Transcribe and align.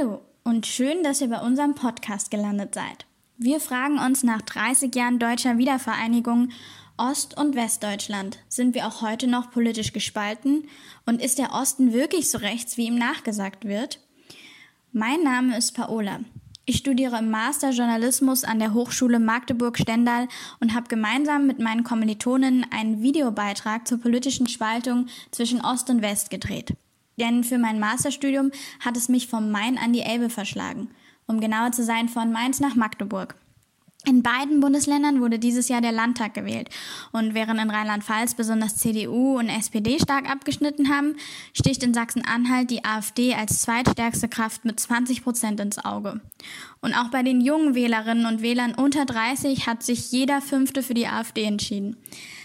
Hallo 0.00 0.22
und 0.44 0.66
schön, 0.66 1.02
dass 1.02 1.20
ihr 1.20 1.28
bei 1.28 1.40
unserem 1.40 1.74
Podcast 1.74 2.30
gelandet 2.30 2.74
seid. 2.74 3.06
Wir 3.36 3.60
fragen 3.60 3.98
uns 3.98 4.22
nach 4.22 4.40
30 4.40 4.94
Jahren 4.94 5.18
deutscher 5.18 5.58
Wiedervereinigung 5.58 6.50
Ost- 6.96 7.36
und 7.36 7.54
Westdeutschland. 7.54 8.38
Sind 8.48 8.74
wir 8.74 8.86
auch 8.86 9.02
heute 9.02 9.26
noch 9.26 9.50
politisch 9.50 9.92
gespalten? 9.92 10.68
Und 11.04 11.20
ist 11.20 11.38
der 11.38 11.52
Osten 11.52 11.92
wirklich 11.92 12.30
so 12.30 12.38
rechts, 12.38 12.76
wie 12.76 12.86
ihm 12.86 12.96
nachgesagt 12.96 13.66
wird? 13.66 14.00
Mein 14.92 15.22
Name 15.22 15.58
ist 15.58 15.72
Paola. 15.72 16.20
Ich 16.64 16.78
studiere 16.78 17.18
im 17.18 17.30
Master 17.30 17.70
Journalismus 17.70 18.44
an 18.44 18.58
der 18.58 18.72
Hochschule 18.72 19.18
Magdeburg-Stendal 19.18 20.28
und 20.60 20.74
habe 20.74 20.88
gemeinsam 20.88 21.46
mit 21.46 21.58
meinen 21.58 21.84
Kommilitonen 21.84 22.64
einen 22.70 23.02
Videobeitrag 23.02 23.86
zur 23.86 24.00
politischen 24.00 24.46
Spaltung 24.46 25.08
zwischen 25.30 25.60
Ost 25.60 25.90
und 25.90 26.00
West 26.00 26.30
gedreht. 26.30 26.74
Denn 27.20 27.44
für 27.44 27.58
mein 27.58 27.78
Masterstudium 27.78 28.50
hat 28.80 28.96
es 28.96 29.08
mich 29.08 29.28
vom 29.28 29.50
Main 29.52 29.78
an 29.78 29.92
die 29.92 30.00
Elbe 30.00 30.30
verschlagen, 30.30 30.88
um 31.26 31.38
genauer 31.38 31.70
zu 31.70 31.84
sein 31.84 32.08
von 32.08 32.32
Mainz 32.32 32.58
nach 32.58 32.74
Magdeburg. 32.74 33.36
In 34.06 34.22
beiden 34.22 34.60
Bundesländern 34.60 35.20
wurde 35.20 35.38
dieses 35.38 35.68
Jahr 35.68 35.82
der 35.82 35.92
Landtag 35.92 36.32
gewählt. 36.32 36.70
Und 37.12 37.34
während 37.34 37.60
in 37.60 37.68
Rheinland-Pfalz 37.68 38.32
besonders 38.32 38.76
CDU 38.76 39.38
und 39.38 39.50
SPD 39.50 39.98
stark 39.98 40.30
abgeschnitten 40.30 40.88
haben, 40.88 41.16
sticht 41.52 41.82
in 41.82 41.92
Sachsen-Anhalt 41.92 42.70
die 42.70 42.82
AfD 42.82 43.34
als 43.34 43.60
zweitstärkste 43.60 44.28
Kraft 44.28 44.64
mit 44.64 44.80
20 44.80 45.22
Prozent 45.22 45.60
ins 45.60 45.84
Auge. 45.84 46.22
Und 46.80 46.94
auch 46.94 47.10
bei 47.10 47.22
den 47.22 47.42
jungen 47.42 47.74
Wählerinnen 47.74 48.24
und 48.24 48.40
Wählern 48.40 48.74
unter 48.74 49.04
30 49.04 49.66
hat 49.66 49.82
sich 49.82 50.10
jeder 50.12 50.40
Fünfte 50.40 50.82
für 50.82 50.94
die 50.94 51.06
AfD 51.06 51.44
entschieden. 51.44 51.98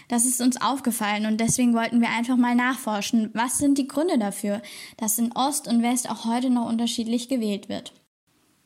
Das 0.08 0.24
ist 0.24 0.40
uns 0.40 0.60
aufgefallen 0.60 1.26
und 1.26 1.40
deswegen 1.40 1.74
wollten 1.74 2.00
wir 2.00 2.10
einfach 2.10 2.36
mal 2.36 2.54
nachforschen, 2.54 3.30
was 3.34 3.58
sind 3.58 3.76
die 3.78 3.88
Gründe 3.88 4.18
dafür, 4.18 4.62
dass 4.96 5.18
in 5.18 5.32
Ost 5.32 5.66
und 5.66 5.82
West 5.82 6.08
auch 6.10 6.24
heute 6.24 6.50
noch 6.50 6.68
unterschiedlich 6.68 7.28
gewählt 7.28 7.68
wird. 7.68 7.92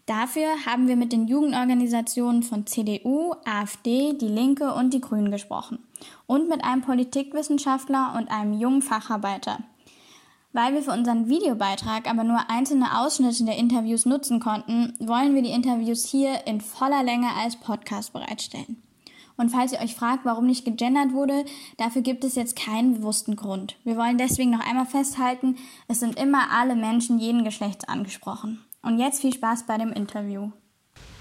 Dafür 0.05 0.49
haben 0.67 0.89
wir 0.89 0.97
mit 0.97 1.13
den 1.13 1.29
Jugendorganisationen 1.29 2.43
von 2.43 2.67
CDU, 2.67 3.33
AfD, 3.45 4.13
Die 4.15 4.27
Linke 4.27 4.75
und 4.75 4.93
die 4.93 5.01
Grünen 5.01 5.31
gesprochen 5.31 5.79
und 6.27 6.49
mit 6.49 6.65
einem 6.65 6.83
Politikwissenschaftler 6.83 8.15
und 8.19 8.31
einem 8.31 8.53
jungen 8.55 8.83
Facharbeiter. 8.83 9.61
Weil 10.53 10.75
wir 10.75 10.83
für 10.83 10.91
unseren 10.91 11.29
Videobeitrag 11.29 12.11
aber 12.11 12.25
nur 12.25 12.51
einzelne 12.51 12.99
Ausschnitte 12.99 13.45
der 13.45 13.57
Interviews 13.57 14.05
nutzen 14.05 14.41
konnten, 14.41 14.95
wollen 14.99 15.37
wir 15.37 15.43
die 15.43 15.53
Interviews 15.53 16.05
hier 16.05 16.45
in 16.45 16.61
voller 16.61 17.05
Länge 17.05 17.29
als 17.37 17.55
Podcast 17.57 18.13
bereitstellen. 18.13 18.83
Und 19.41 19.49
falls 19.49 19.73
ihr 19.73 19.81
euch 19.81 19.95
fragt, 19.95 20.27
warum 20.27 20.47
nicht 20.47 20.67
gegendert 20.67 21.15
wurde, 21.15 21.47
dafür 21.79 22.03
gibt 22.03 22.25
es 22.25 22.35
jetzt 22.35 22.57
keinen 22.57 22.97
bewussten 22.97 23.37
Grund. 23.37 23.75
Wir 23.85 23.97
wollen 23.97 24.19
deswegen 24.19 24.51
noch 24.51 24.61
einmal 24.61 24.85
festhalten, 24.85 25.57
es 25.89 26.01
sind 26.01 26.19
immer 26.19 26.49
alle 26.53 26.77
Menschen 26.77 27.19
jeden 27.19 27.43
Geschlechts 27.43 27.89
angesprochen. 27.89 28.63
Und 28.83 28.99
jetzt 28.99 29.23
viel 29.23 29.33
Spaß 29.33 29.65
bei 29.65 29.79
dem 29.79 29.93
Interview. 29.93 30.51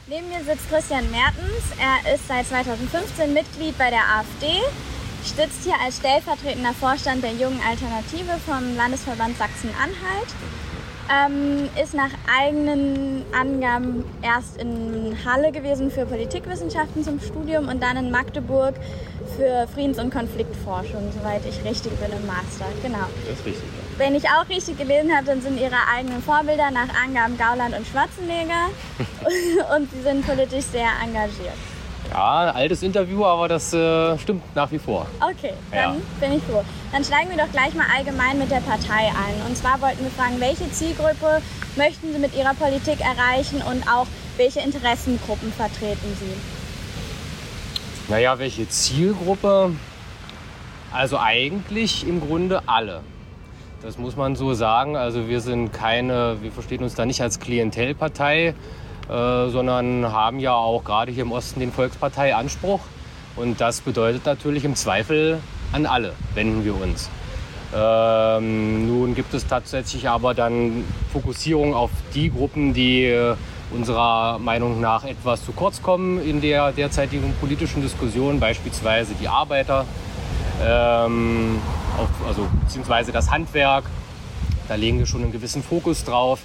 Neben 0.07 0.27
mir 0.27 0.43
sitzt 0.43 0.69
Christian 0.69 1.09
Mertens. 1.11 1.63
Er 1.79 2.13
ist 2.13 2.27
seit 2.27 2.45
2015 2.47 3.31
Mitglied 3.31 3.77
bei 3.77 3.89
der 3.89 4.03
AfD, 4.17 4.51
stützt 5.23 5.63
hier 5.63 5.79
als 5.81 5.99
stellvertretender 5.99 6.73
Vorstand 6.73 7.23
der 7.23 7.31
Jungen 7.31 7.61
Alternative 7.65 8.37
vom 8.45 8.75
Landesverband 8.75 9.37
Sachsen-Anhalt 9.37 10.27
ähm, 11.09 11.69
ist 11.81 11.93
nach 11.93 12.11
eigenen 12.39 13.25
Angaben 13.33 14.05
erst 14.21 14.57
in 14.57 15.17
Halle 15.25 15.51
gewesen 15.51 15.89
für 15.91 16.05
Politikwissenschaften 16.05 17.03
zum 17.03 17.19
Studium 17.19 17.67
und 17.67 17.81
dann 17.81 17.97
in 17.97 18.11
Magdeburg 18.11 18.75
für 19.35 19.67
Friedens- 19.73 19.99
und 19.99 20.11
Konfliktforschung, 20.11 21.11
soweit 21.17 21.41
ich 21.45 21.63
richtig 21.63 21.91
bin 21.99 22.11
im 22.11 22.25
Master. 22.27 22.65
Genau. 22.83 23.05
Das 23.27 23.39
ist 23.39 23.45
richtig. 23.45 23.63
Wenn 23.97 24.15
ich 24.15 24.25
auch 24.29 24.47
richtig 24.47 24.77
gelesen 24.77 25.15
habe, 25.15 25.25
dann 25.25 25.41
sind 25.41 25.59
ihre 25.59 25.75
eigenen 25.93 26.21
Vorbilder 26.21 26.71
nach 26.71 26.89
Angaben 27.03 27.37
Gauland 27.37 27.75
und 27.77 27.85
Schwarzenegger 27.87 28.69
und 29.75 29.91
sie 29.91 30.01
sind 30.01 30.25
politisch 30.25 30.65
sehr 30.65 30.89
engagiert. 31.03 31.57
Ja, 32.11 32.51
altes 32.51 32.81
Interview, 32.81 33.23
aber 33.23 33.47
das 33.47 33.73
äh, 33.73 34.17
stimmt 34.17 34.43
nach 34.55 34.71
wie 34.71 34.79
vor. 34.79 35.05
Okay, 35.19 35.53
dann 35.71 35.95
ja. 35.95 35.95
bin 36.19 36.37
ich 36.37 36.43
froh. 36.43 36.63
Dann 36.91 37.03
steigen 37.03 37.29
wir 37.29 37.37
doch 37.37 37.51
gleich 37.51 37.73
mal 37.75 37.85
allgemein 37.95 38.39
mit 38.39 38.49
der 38.49 38.61
Partei 38.61 39.07
ein. 39.09 39.47
Und 39.47 39.55
zwar 39.55 39.79
wollten 39.81 40.03
wir 40.03 40.11
fragen, 40.11 40.39
welche 40.39 40.71
Zielgruppe 40.71 41.41
möchten 41.75 42.11
Sie 42.11 42.19
mit 42.19 42.35
Ihrer 42.35 42.55
Politik 42.55 42.99
erreichen 43.01 43.61
und 43.61 43.87
auch 43.87 44.07
welche 44.37 44.61
Interessengruppen 44.61 45.53
vertreten 45.53 46.17
Sie? 46.19 46.33
Naja, 48.11 48.39
welche 48.39 48.67
Zielgruppe? 48.67 49.71
Also 50.91 51.19
eigentlich 51.19 52.07
im 52.07 52.19
Grunde 52.19 52.63
alle. 52.65 53.01
Das 53.83 53.97
muss 53.99 54.15
man 54.15 54.35
so 54.35 54.53
sagen. 54.53 54.97
Also 54.97 55.27
wir 55.27 55.41
sind 55.41 55.71
keine, 55.71 56.37
wir 56.41 56.51
verstehen 56.51 56.83
uns 56.83 56.95
da 56.95 57.05
nicht 57.05 57.21
als 57.21 57.39
Klientelpartei, 57.39 58.55
äh, 59.09 59.49
sondern 59.49 60.11
haben 60.11 60.39
ja 60.39 60.53
auch 60.53 60.83
gerade 60.83 61.11
hier 61.11 61.23
im 61.23 61.31
Osten 61.31 61.59
den 61.59 61.71
Volksparteianspruch. 61.71 62.81
Und 63.35 63.59
das 63.59 63.81
bedeutet 63.81 64.25
natürlich 64.25 64.65
im 64.65 64.75
Zweifel 64.75 65.39
an 65.71 65.85
alle 65.85 66.13
wenden 66.33 66.63
wir 66.65 66.75
uns. 66.75 67.09
Ähm, 67.75 68.87
nun 68.87 69.13
gibt 69.13 69.33
es 69.33 69.45
tatsächlich 69.45 70.09
aber 70.09 70.33
dann 70.33 70.83
Fokussierung 71.13 71.75
auf 71.75 71.91
die 72.15 72.31
Gruppen, 72.31 72.73
die 72.73 73.05
äh, 73.05 73.35
unserer 73.71 74.39
Meinung 74.39 74.79
nach 74.81 75.03
etwas 75.03 75.45
zu 75.45 75.51
kurz 75.51 75.81
kommen 75.81 76.19
in 76.21 76.41
der 76.41 76.71
derzeitigen 76.71 77.33
politischen 77.39 77.83
Diskussion, 77.83 78.39
beispielsweise 78.39 79.13
die 79.13 79.27
Arbeiter, 79.27 79.85
ähm, 80.63 81.59
auf, 81.97 82.09
also 82.27 82.47
beziehungsweise 82.63 83.11
das 83.11 83.29
Handwerk. 83.29 83.85
Da 84.67 84.75
legen 84.75 84.99
wir 84.99 85.05
schon 85.05 85.23
einen 85.23 85.31
gewissen 85.31 85.61
Fokus 85.61 86.03
drauf 86.03 86.41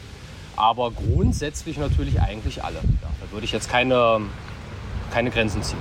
aber 0.57 0.91
grundsätzlich 0.91 1.79
natürlich 1.79 2.21
eigentlich 2.21 2.63
alle. 2.65 2.77
Ja, 2.77 3.09
da 3.21 3.33
würde 3.33 3.45
ich 3.45 3.53
jetzt 3.53 3.69
keine, 3.69 4.21
keine 5.13 5.31
Grenzen 5.31 5.63
ziehen. 5.63 5.79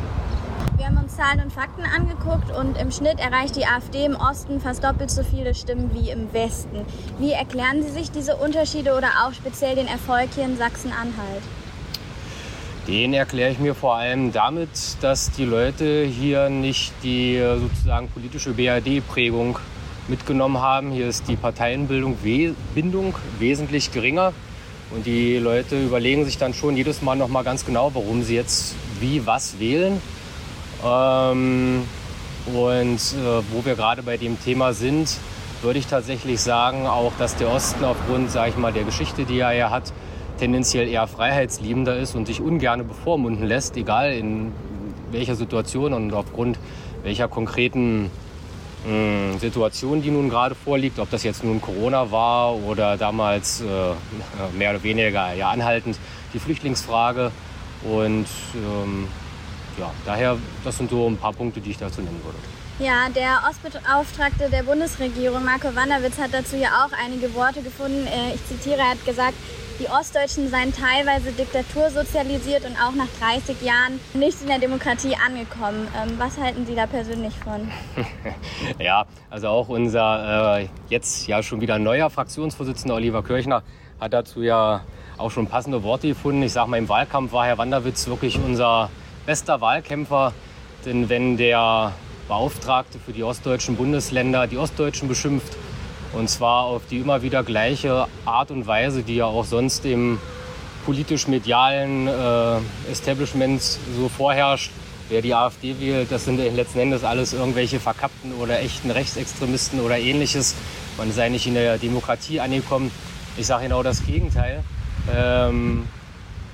Wir 0.77 0.87
haben 0.87 0.97
uns 0.97 1.15
Zahlen 1.15 1.39
und 1.41 1.53
Fakten 1.53 1.83
angeguckt 1.83 2.51
und 2.51 2.77
im 2.77 2.91
Schnitt 2.91 3.19
erreicht 3.19 3.55
die 3.55 3.65
AfD 3.65 4.05
im 4.05 4.15
Osten 4.15 4.59
fast 4.59 4.83
doppelt 4.83 5.11
so 5.11 5.23
viele 5.23 5.53
Stimmen 5.53 5.91
wie 5.93 6.09
im 6.09 6.33
Westen. 6.33 6.85
Wie 7.19 7.31
erklären 7.31 7.83
Sie 7.83 7.89
sich 7.89 8.11
diese 8.11 8.35
Unterschiede 8.35 8.97
oder 8.97 9.09
auch 9.23 9.33
speziell 9.33 9.75
den 9.75 9.87
Erfolg 9.87 10.29
hier 10.35 10.45
in 10.45 10.57
Sachsen-Anhalt? 10.57 11.43
Den 12.87 13.13
erkläre 13.13 13.51
ich 13.51 13.59
mir 13.59 13.75
vor 13.75 13.95
allem 13.95 14.33
damit, 14.33 14.69
dass 14.99 15.31
die 15.31 15.45
Leute 15.45 16.03
hier 16.03 16.49
nicht 16.49 16.91
die 17.01 17.41
sozusagen 17.59 18.09
politische 18.09 18.51
BRD-Prägung 18.51 19.57
mitgenommen 20.09 20.59
haben. 20.59 20.91
Hier 20.91 21.07
ist 21.07 21.29
die 21.29 21.37
Parteienbildung 21.37 22.17
Bindung 22.75 23.15
wesentlich 23.39 23.91
geringer. 23.91 24.33
Und 24.93 25.07
die 25.07 25.37
Leute 25.37 25.81
überlegen 25.81 26.23
sich 26.23 26.37
dann 26.37 26.53
schon 26.53 26.77
jedes 26.77 27.01
Mal 27.01 27.15
noch 27.15 27.27
mal 27.27 27.43
ganz 27.43 27.65
genau, 27.65 27.91
warum 27.95 28.21
sie 28.21 28.35
jetzt 28.35 28.75
wie 28.99 29.25
was 29.25 29.59
wählen. 29.59 29.99
Ähm, 30.85 31.83
und 32.45 32.97
äh, 32.97 33.41
wo 33.51 33.65
wir 33.65 33.75
gerade 33.75 34.03
bei 34.03 34.17
dem 34.17 34.41
Thema 34.43 34.73
sind, 34.73 35.17
würde 35.63 35.79
ich 35.79 35.87
tatsächlich 35.87 36.41
sagen, 36.41 36.85
auch 36.85 37.13
dass 37.17 37.35
der 37.37 37.49
Osten 37.49 37.85
aufgrund, 37.85 38.29
sage 38.29 38.51
ich 38.51 38.57
mal, 38.57 38.73
der 38.73 38.83
Geschichte, 38.83 39.23
die 39.23 39.39
er 39.39 39.53
ja 39.53 39.69
hat, 39.71 39.93
tendenziell 40.37 40.87
eher 40.87 41.07
freiheitsliebender 41.07 41.97
ist 41.97 42.15
und 42.15 42.27
sich 42.27 42.41
ungern 42.41 42.87
bevormunden 42.87 43.45
lässt, 43.45 43.77
egal 43.77 44.13
in 44.13 44.51
welcher 45.11 45.35
Situation 45.35 45.93
und 45.93 46.13
aufgrund 46.13 46.59
welcher 47.03 47.27
konkreten 47.27 48.11
Situation, 49.39 50.01
die 50.01 50.11
nun 50.11 50.29
gerade 50.29 50.55
vorliegt, 50.55 50.99
ob 50.99 51.09
das 51.09 51.23
jetzt 51.23 51.43
nun 51.43 51.61
Corona 51.61 52.11
war 52.11 52.55
oder 52.55 52.97
damals 52.97 53.61
äh, 53.61 53.65
mehr 54.57 54.71
oder 54.71 54.83
weniger 54.83 55.33
ja, 55.33 55.49
anhaltend 55.49 55.97
die 56.33 56.39
Flüchtlingsfrage. 56.39 57.31
Und 57.83 58.27
ähm, 58.55 59.07
ja, 59.77 59.91
daher, 60.05 60.37
das 60.63 60.77
sind 60.77 60.89
so 60.89 61.07
ein 61.07 61.17
paar 61.17 61.33
Punkte, 61.33 61.61
die 61.61 61.71
ich 61.71 61.77
dazu 61.77 62.01
nennen 62.01 62.21
würde. 62.23 62.37
Ja, 62.79 63.07
der 63.09 63.43
Ostbeauftragte 63.49 64.49
der 64.49 64.63
Bundesregierung, 64.63 65.45
Marco 65.45 65.75
Wanderwitz, 65.75 66.17
hat 66.17 66.33
dazu 66.33 66.55
ja 66.55 66.85
auch 66.85 66.97
einige 66.97 67.33
Worte 67.35 67.61
gefunden. 67.61 68.07
Äh, 68.07 68.35
ich 68.35 68.45
zitiere, 68.47 68.79
er 68.79 68.89
hat 68.91 69.05
gesagt, 69.05 69.35
die 69.83 69.89
Ostdeutschen 69.89 70.49
seien 70.49 70.73
teilweise 70.73 71.33
diktatursozialisiert 71.33 72.63
und 72.65 72.77
auch 72.77 72.93
nach 72.93 73.07
30 73.19 73.61
Jahren 73.61 73.99
nicht 74.13 74.41
in 74.41 74.47
der 74.47 74.59
Demokratie 74.59 75.15
angekommen. 75.15 75.87
Ähm, 76.01 76.13
was 76.17 76.37
halten 76.37 76.65
Sie 76.65 76.73
da 76.73 76.87
persönlich 76.87 77.33
von? 77.39 77.69
ja, 78.79 79.05
also 79.29 79.49
auch 79.49 79.67
unser 79.67 80.59
äh, 80.59 80.67
jetzt 80.87 81.27
ja 81.27 81.43
schon 81.43 81.59
wieder 81.59 81.79
neuer 81.79 82.09
Fraktionsvorsitzender 82.09 82.95
Oliver 82.95 83.23
Kirchner 83.23 83.63
hat 83.99 84.13
dazu 84.13 84.41
ja 84.41 84.81
auch 85.17 85.31
schon 85.31 85.47
passende 85.47 85.83
Worte 85.83 86.07
gefunden. 86.07 86.43
Ich 86.43 86.53
sage 86.53 86.69
mal, 86.69 86.77
im 86.77 86.87
Wahlkampf 86.87 87.33
war 87.33 87.45
Herr 87.45 87.57
Wanderwitz 87.57 88.07
wirklich 88.07 88.39
unser 88.39 88.89
bester 89.25 89.59
Wahlkämpfer. 89.59 90.33
Denn 90.85 91.09
wenn 91.09 91.35
der 91.35 91.91
Beauftragte 92.29 92.99
für 92.99 93.11
die 93.11 93.23
ostdeutschen 93.23 93.75
Bundesländer 93.75 94.47
die 94.47 94.57
Ostdeutschen 94.57 95.09
beschimpft, 95.09 95.57
und 96.13 96.29
zwar 96.29 96.65
auf 96.65 96.83
die 96.89 96.99
immer 96.99 97.21
wieder 97.21 97.43
gleiche 97.43 98.07
Art 98.25 98.51
und 98.51 98.67
Weise, 98.67 99.03
die 99.03 99.15
ja 99.15 99.25
auch 99.25 99.45
sonst 99.45 99.85
im 99.85 100.19
politisch-medialen 100.85 102.07
äh, 102.07 102.91
Establishment 102.91 103.61
so 103.61 104.09
vorherrscht. 104.09 104.71
Wer 105.09 105.21
die 105.21 105.33
AfD 105.33 105.75
wählt, 105.79 106.11
das 106.11 106.25
sind 106.25 106.37
letzten 106.37 106.79
Endes 106.79 107.03
alles 107.03 107.33
irgendwelche 107.33 107.79
verkappten 107.79 108.33
oder 108.33 108.59
echten 108.59 108.89
Rechtsextremisten 108.89 109.79
oder 109.81 109.97
ähnliches. 109.97 110.55
Man 110.97 111.11
sei 111.11 111.29
nicht 111.29 111.45
in 111.45 111.55
der 111.55 111.77
Demokratie 111.77 112.39
angekommen. 112.39 112.91
Ich 113.37 113.47
sage 113.47 113.63
genau 113.63 113.83
das 113.83 114.05
Gegenteil. 114.05 114.63
Ähm, 115.13 115.87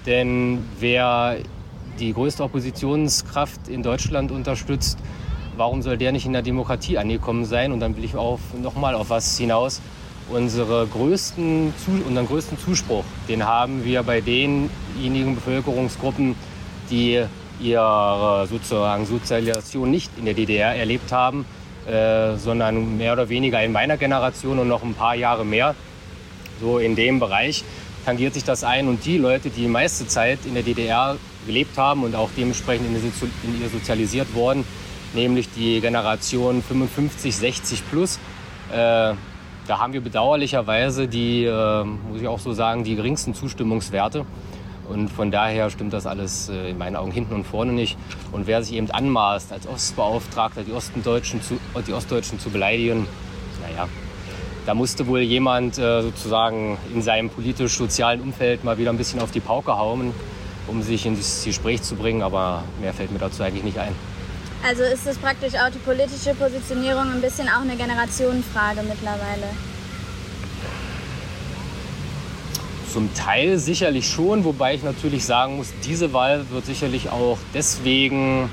denn 0.05 0.63
wer 0.79 1.37
die 1.99 2.13
größte 2.13 2.43
Oppositionskraft 2.43 3.67
in 3.67 3.83
Deutschland 3.83 4.31
unterstützt, 4.31 4.97
warum 5.59 5.81
soll 5.81 5.97
der 5.97 6.13
nicht 6.13 6.25
in 6.25 6.31
der 6.31 6.41
Demokratie 6.41 6.97
angekommen 6.97 7.43
sein? 7.43 7.73
Und 7.73 7.81
dann 7.81 7.95
will 7.97 8.05
ich 8.05 8.15
auch 8.15 8.39
nochmal 8.63 8.95
auf 8.95 9.09
was 9.09 9.37
hinaus. 9.37 9.81
Unsere 10.29 10.87
größten, 10.87 11.73
unseren 12.07 12.27
größten 12.27 12.57
Zuspruch, 12.57 13.03
den 13.27 13.45
haben 13.45 13.83
wir 13.83 14.03
bei 14.03 14.21
denjenigen 14.21 15.35
Bevölkerungsgruppen, 15.35 16.35
die 16.89 17.25
ihre 17.59 18.47
sozusagen 18.49 19.05
Sozialisation 19.05 19.91
nicht 19.91 20.11
in 20.17 20.25
der 20.25 20.33
DDR 20.33 20.75
erlebt 20.75 21.11
haben, 21.11 21.45
äh, 21.87 22.37
sondern 22.37 22.97
mehr 22.97 23.13
oder 23.13 23.27
weniger 23.27 23.61
in 23.61 23.73
meiner 23.73 23.97
Generation 23.97 24.59
und 24.59 24.67
noch 24.67 24.83
ein 24.83 24.93
paar 24.93 25.15
Jahre 25.15 25.45
mehr. 25.45 25.75
So 26.61 26.77
in 26.77 26.95
dem 26.95 27.19
Bereich 27.19 27.65
tangiert 28.05 28.33
sich 28.33 28.45
das 28.45 28.63
ein. 28.63 28.87
Und 28.87 29.03
die 29.05 29.17
Leute, 29.17 29.49
die 29.49 29.63
die 29.63 29.67
meiste 29.67 30.07
Zeit 30.07 30.39
in 30.45 30.53
der 30.53 30.63
DDR 30.63 31.17
gelebt 31.45 31.77
haben 31.77 32.03
und 32.03 32.15
auch 32.15 32.29
dementsprechend 32.37 32.87
in 32.87 33.61
ihr 33.61 33.69
sozialisiert 33.69 34.33
wurden, 34.33 34.63
nämlich 35.13 35.49
die 35.55 35.81
Generation 35.81 36.61
55, 36.61 37.35
60 37.35 37.89
plus, 37.89 38.19
äh, 38.71 39.13
da 39.69 39.77
haben 39.77 39.93
wir 39.93 40.01
bedauerlicherweise 40.01 41.07
die, 41.07 41.45
äh, 41.45 41.83
muss 41.83 42.21
ich 42.21 42.27
auch 42.27 42.39
so 42.39 42.53
sagen, 42.53 42.83
die 42.83 42.95
geringsten 42.95 43.35
Zustimmungswerte. 43.35 44.25
Und 44.89 45.09
von 45.09 45.29
daher 45.29 45.69
stimmt 45.69 45.93
das 45.93 46.07
alles 46.07 46.49
äh, 46.49 46.71
in 46.71 46.79
meinen 46.79 46.95
Augen 46.95 47.11
hinten 47.11 47.35
und 47.35 47.45
vorne 47.45 47.71
nicht. 47.71 47.95
Und 48.31 48.47
wer 48.47 48.63
sich 48.63 48.75
eben 48.75 48.89
anmaßt, 48.89 49.53
als 49.53 49.67
Ostbeauftragter 49.67 50.63
die, 50.63 50.71
Ostdeutschen 50.71 51.43
zu, 51.43 51.59
die 51.87 51.93
Ostdeutschen 51.93 52.39
zu 52.39 52.49
beleidigen, 52.49 53.05
naja, 53.61 53.87
da 54.65 54.73
musste 54.73 55.05
wohl 55.05 55.19
jemand 55.19 55.77
äh, 55.77 56.01
sozusagen 56.01 56.79
in 56.91 57.03
seinem 57.03 57.29
politisch-sozialen 57.29 58.21
Umfeld 58.21 58.63
mal 58.63 58.79
wieder 58.79 58.89
ein 58.89 58.97
bisschen 58.97 59.19
auf 59.19 59.29
die 59.29 59.39
Pauke 59.39 59.77
hauen, 59.77 60.13
um 60.67 60.81
sich 60.81 61.05
ins 61.05 61.43
Gespräch 61.43 61.83
zu 61.83 61.95
bringen. 61.95 62.23
Aber 62.23 62.63
mehr 62.81 62.93
fällt 62.93 63.11
mir 63.11 63.19
dazu 63.19 63.43
eigentlich 63.43 63.63
nicht 63.63 63.77
ein. 63.77 63.93
Also 64.67 64.83
ist 64.83 65.07
es 65.07 65.17
praktisch 65.17 65.53
auch 65.53 65.69
die 65.69 65.79
politische 65.79 66.35
Positionierung 66.35 67.11
ein 67.11 67.21
bisschen 67.21 67.47
auch 67.47 67.61
eine 67.61 67.77
Generationenfrage 67.77 68.81
mittlerweile? 68.83 69.47
Zum 72.91 73.13
Teil 73.13 73.57
sicherlich 73.57 74.09
schon, 74.09 74.43
wobei 74.43 74.73
ich 74.73 74.83
natürlich 74.83 75.25
sagen 75.25 75.55
muss, 75.57 75.73
diese 75.85 76.11
Wahl 76.11 76.49
wird 76.49 76.65
sicherlich 76.65 77.09
auch 77.09 77.37
deswegen 77.53 78.49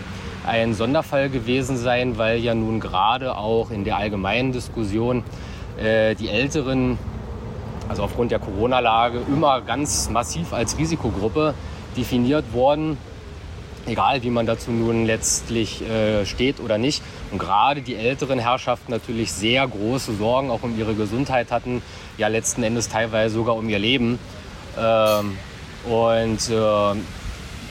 ein 0.46 0.74
Sonderfall 0.74 1.28
gewesen 1.28 1.76
sein, 1.76 2.18
weil 2.18 2.38
ja 2.38 2.54
nun 2.54 2.78
gerade 2.78 3.36
auch 3.36 3.70
in 3.70 3.82
der 3.84 3.96
allgemeinen 3.96 4.52
Diskussion 4.52 5.24
äh, 5.76 6.14
die 6.14 6.28
Älteren, 6.28 6.98
also 7.88 8.04
aufgrund 8.04 8.30
der 8.30 8.38
Corona-Lage, 8.38 9.22
immer 9.26 9.60
ganz 9.60 10.08
massiv 10.08 10.52
als 10.52 10.78
Risikogruppe 10.78 11.54
definiert 11.96 12.44
wurden 12.52 12.96
egal 13.86 14.22
wie 14.22 14.30
man 14.30 14.46
dazu 14.46 14.70
nun 14.70 15.06
letztlich 15.06 15.82
äh, 15.82 16.26
steht 16.26 16.60
oder 16.60 16.78
nicht. 16.78 17.02
Und 17.30 17.38
gerade 17.38 17.82
die 17.82 17.96
älteren 17.96 18.38
Herrschaften 18.38 18.92
natürlich 18.92 19.32
sehr 19.32 19.66
große 19.66 20.14
Sorgen 20.16 20.50
auch 20.50 20.62
um 20.62 20.78
ihre 20.78 20.94
Gesundheit 20.94 21.50
hatten, 21.50 21.82
ja 22.18 22.28
letzten 22.28 22.62
Endes 22.62 22.88
teilweise 22.88 23.34
sogar 23.34 23.56
um 23.56 23.68
ihr 23.68 23.78
Leben. 23.78 24.18
Ähm, 24.78 25.38
und 25.84 26.50
äh, 26.50 27.00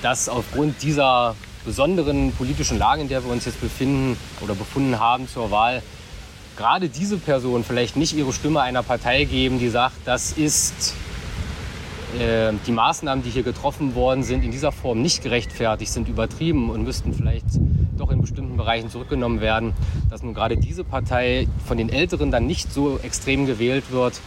dass 0.02 0.30
aufgrund 0.30 0.82
dieser 0.82 1.36
besonderen 1.66 2.32
politischen 2.32 2.78
Lage, 2.78 3.02
in 3.02 3.10
der 3.10 3.24
wir 3.24 3.32
uns 3.32 3.46
jetzt 3.46 3.60
befinden 3.60 4.18
oder 4.42 4.54
befunden 4.54 5.00
haben 5.00 5.28
zur 5.28 5.52
Wahl, 5.52 5.82
gerade 6.56 6.90
diese 6.90 7.18
Personen 7.18 7.64
vielleicht 7.64 7.98
nicht 7.98 8.14
ihre 8.14 8.32
Stimme 8.32 8.62
einer 8.62 8.84
Partei 8.84 9.26
geben, 9.26 9.60
die 9.60 9.70
sagt, 9.70 9.96
das 10.06 10.32
ist 10.32 10.94
äh, 12.20 12.54
die 12.66 12.72
Maßnahmen, 12.72 13.24
die 13.24 13.30
hier 13.30 13.44
getroffen 13.44 13.96
worden 13.96 14.24
sind, 14.24 14.44
in 14.44 14.52
dieser 14.52 14.72
Form 14.72 15.02
nicht 15.02 15.24
gerechtfertigt 15.24 15.92
sind, 15.92 16.08
übertrieben 16.08 16.70
und 16.70 16.84
müssten 16.84 17.14
vielleicht 17.14 17.46
doch 17.98 18.12
in 18.12 18.22
bestimmten 18.22 18.58
Bereichen 18.58 18.90
zurückgenommen 18.90 19.42
werden, 19.42 19.74
dass 20.10 20.24
nun 20.24 20.34
gerade 20.34 20.58
diese 20.58 20.84
Partei 20.84 21.48
von 21.66 21.78
den 21.78 21.90
Älteren 21.90 22.32
dann 22.32 22.46
nicht 22.48 22.72
so 22.74 23.00
extrem 23.00 23.46
gewählt 23.46 23.92
wird, 23.92 24.20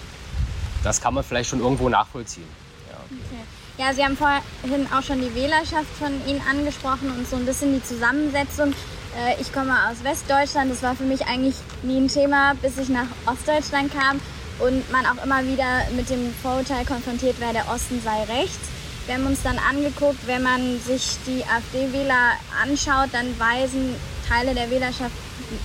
das 0.84 1.00
kann 1.00 1.14
man 1.14 1.24
vielleicht 1.24 1.50
schon 1.50 1.60
irgendwo 1.60 1.88
nachvollziehen. 1.88 2.46
Ja. 2.90 2.98
Okay. 3.04 3.42
Ja, 3.78 3.94
Sie 3.94 4.02
haben 4.02 4.16
vorhin 4.16 4.86
auch 4.92 5.02
schon 5.02 5.20
die 5.20 5.34
Wählerschaft 5.34 5.88
von 5.98 6.12
Ihnen 6.26 6.40
angesprochen 6.50 7.12
und 7.16 7.28
so 7.28 7.36
ein 7.36 7.46
bisschen 7.46 7.74
die 7.74 7.82
Zusammensetzung. 7.82 8.72
Äh, 9.16 9.40
ich 9.40 9.52
komme 9.52 9.72
aus 9.90 10.02
Westdeutschland, 10.02 10.70
das 10.70 10.82
war 10.82 10.94
für 10.94 11.04
mich 11.04 11.26
eigentlich 11.26 11.54
nie 11.82 12.00
ein 12.00 12.08
Thema, 12.08 12.54
bis 12.60 12.78
ich 12.78 12.88
nach 12.88 13.06
Ostdeutschland 13.26 13.92
kam 13.92 14.20
und 14.58 14.90
man 14.90 15.06
auch 15.06 15.22
immer 15.24 15.44
wieder 15.44 15.84
mit 15.96 16.10
dem 16.10 16.32
Vorurteil 16.42 16.84
konfrontiert 16.84 17.40
wäre, 17.40 17.52
der 17.52 17.68
Osten 17.68 18.00
sei 18.02 18.24
rechts. 18.24 18.68
Wir 19.06 19.14
haben 19.14 19.26
uns 19.26 19.42
dann 19.42 19.56
angeguckt, 19.58 20.26
wenn 20.26 20.42
man 20.42 20.78
sich 20.80 21.16
die 21.26 21.42
AfD-Wähler 21.44 22.32
anschaut, 22.62 23.08
dann 23.12 23.38
weisen 23.38 23.94
Teile 24.28 24.54
der 24.54 24.70
Wählerschaft 24.70 25.14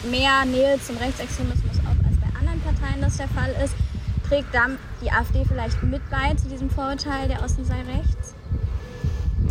mehr 0.09 0.45
Nähe 0.45 0.79
zum 0.85 0.95
Rechtsextremismus 0.97 1.79
auf, 1.79 1.97
als 2.07 2.17
bei 2.17 2.39
anderen 2.39 2.61
Parteien 2.61 3.01
das 3.01 3.17
der 3.17 3.27
Fall 3.27 3.53
ist. 3.63 3.75
Trägt 4.29 4.53
dann 4.55 4.77
die 5.03 5.11
AfD 5.11 5.43
vielleicht 5.45 5.83
mit 5.83 6.01
bei 6.09 6.33
zu 6.35 6.47
diesem 6.47 6.69
Vorurteil, 6.69 7.27
der 7.27 7.43
Osten 7.43 7.65
sei 7.65 7.75
rechts? 7.75 8.33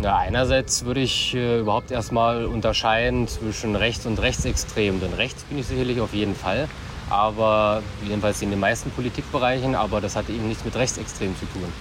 Ja, 0.01 0.17
einerseits 0.17 0.83
würde 0.85 1.01
ich 1.01 1.35
äh, 1.35 1.59
überhaupt 1.59 1.91
erstmal 1.91 2.45
unterscheiden 2.45 3.27
zwischen 3.27 3.75
rechts 3.75 4.05
und 4.05 4.19
rechtsextrem. 4.19 4.99
Denn 4.99 5.13
rechts 5.13 5.43
bin 5.43 5.59
ich 5.59 5.67
sicherlich 5.67 6.01
auf 6.01 6.13
jeden 6.13 6.35
Fall 6.35 6.67
aber 7.09 7.83
jedenfalls 8.05 8.41
in 8.41 8.49
den 8.49 8.59
meisten 8.59 8.91
Politikbereichen, 8.91 9.75
aber 9.75 10.01
das 10.01 10.15
hat 10.15 10.29
eben 10.29 10.47
nichts 10.47 10.63
mit 10.65 10.75
Rechtsextrem 10.75 11.35
zu 11.37 11.45
tun. 11.47 11.71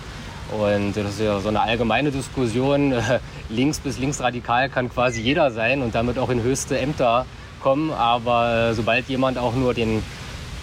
Und 0.59 0.97
das 0.97 1.15
ist 1.15 1.21
ja 1.21 1.41
so 1.41 1.49
eine 1.49 1.61
allgemeine 1.61 2.11
Diskussion. 2.11 2.95
Links 3.49 3.81
bis 3.81 3.99
linksradikal 3.99 4.69
kann 4.69 4.91
quasi 4.91 5.23
jeder 5.23 5.51
sein 5.51 5.83
und 5.83 5.95
damit 5.95 6.19
auch 6.19 6.29
in 6.29 6.43
höchste 6.43 6.79
Ämter 6.79 7.25
kommen. 7.63 7.91
Aber 7.91 8.71
äh, 8.71 8.75
sobald 8.75 9.09
jemand 9.09 9.39
auch 9.39 9.55
nur 9.55 9.73
den, 9.73 10.03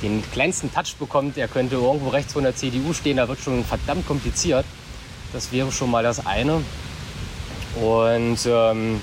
den 0.03 0.23
kleinsten 0.31 0.71
Touch 0.71 0.95
bekommt, 0.99 1.37
er 1.37 1.47
könnte 1.47 1.75
irgendwo 1.75 2.09
rechts 2.09 2.33
von 2.33 2.43
der 2.43 2.55
CDU 2.55 2.93
stehen, 2.93 3.17
da 3.17 3.27
wird 3.27 3.39
schon 3.39 3.63
verdammt 3.63 4.05
kompliziert. 4.05 4.65
Das 5.33 5.51
wäre 5.51 5.71
schon 5.71 5.89
mal 5.89 6.03
das 6.03 6.25
eine. 6.25 6.61
Und 7.81 8.39
ähm, 8.45 9.01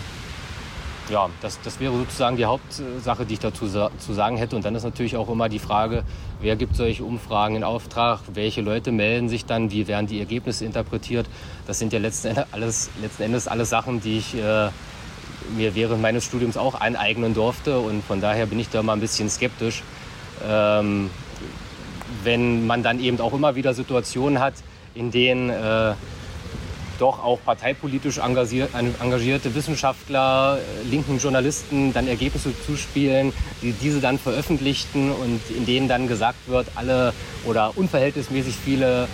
ja, 1.09 1.29
das, 1.41 1.61
das 1.63 1.79
wäre 1.79 1.97
sozusagen 1.97 2.37
die 2.37 2.45
Hauptsache, 2.45 3.25
die 3.25 3.35
ich 3.35 3.41
dazu 3.41 3.67
zu 3.67 4.13
sagen 4.13 4.37
hätte. 4.37 4.57
Und 4.57 4.65
dann 4.65 4.75
ist 4.75 4.83
natürlich 4.83 5.17
auch 5.17 5.29
immer 5.29 5.49
die 5.49 5.59
Frage, 5.59 6.05
wer 6.41 6.57
gibt 6.57 6.75
solche 6.77 7.05
Umfragen 7.05 7.57
in 7.57 7.65
Auftrag, 7.65 8.21
welche 8.35 8.61
Leute 8.61 8.93
melden 8.93 9.29
sich 9.29 9.45
dann, 9.45 9.71
wie 9.71 9.87
werden 9.87 10.07
die 10.07 10.19
Ergebnisse 10.19 10.65
interpretiert. 10.65 11.27
Das 11.67 11.79
sind 11.79 11.93
ja 11.93 11.99
letzten 11.99 12.29
Endes 12.29 12.47
alles, 12.53 12.91
letzten 13.01 13.23
Endes 13.23 13.49
alles 13.49 13.71
Sachen, 13.71 14.01
die 14.01 14.19
ich 14.19 14.35
äh, 14.35 14.69
mir 15.57 15.75
während 15.75 16.03
meines 16.03 16.25
Studiums 16.25 16.57
auch 16.57 16.81
aneignen 16.81 17.35
durfte. 17.35 17.79
Und 17.79 18.03
von 18.05 18.21
daher 18.21 18.47
bin 18.47 18.59
ich 18.59 18.69
da 18.69 18.83
mal 18.83 18.95
ein 18.95 19.01
bisschen 19.01 19.31
skeptisch. 19.31 19.83
Ähm, 20.47 21.11
wenn 22.25 22.67
man 22.67 22.83
dann 22.83 22.99
eben 23.01 23.21
auch 23.21 23.33
immer 23.33 23.55
wieder 23.55 23.75
Situationen 23.75 24.41
hat, 24.41 24.55
in 24.95 25.11
denen 25.11 25.51
äh, 25.51 25.95
doch 26.99 27.23
auch 27.23 27.39
parteipolitisch 27.45 28.19
engagierte 28.19 29.55
Wissenschaftler, 29.55 30.59
äh, 30.59 30.89
linken 30.89 31.19
Journalisten 31.19 31.93
dann 31.93 32.09
Ergebnisse 32.09 32.53
zuspielen, 32.67 33.33
die 33.63 33.73
diese 33.73 34.01
dann 34.01 34.19
veröffentlichten 34.19 35.11
und 35.11 35.41
in 35.51 35.67
denen 35.67 35.89
dann 35.89 36.09
gesagt 36.09 36.49
wird, 36.49 36.67
alle 36.75 37.13
oder 37.45 37.73
unverhältnismäßig 37.77 38.57
viele 38.57 39.09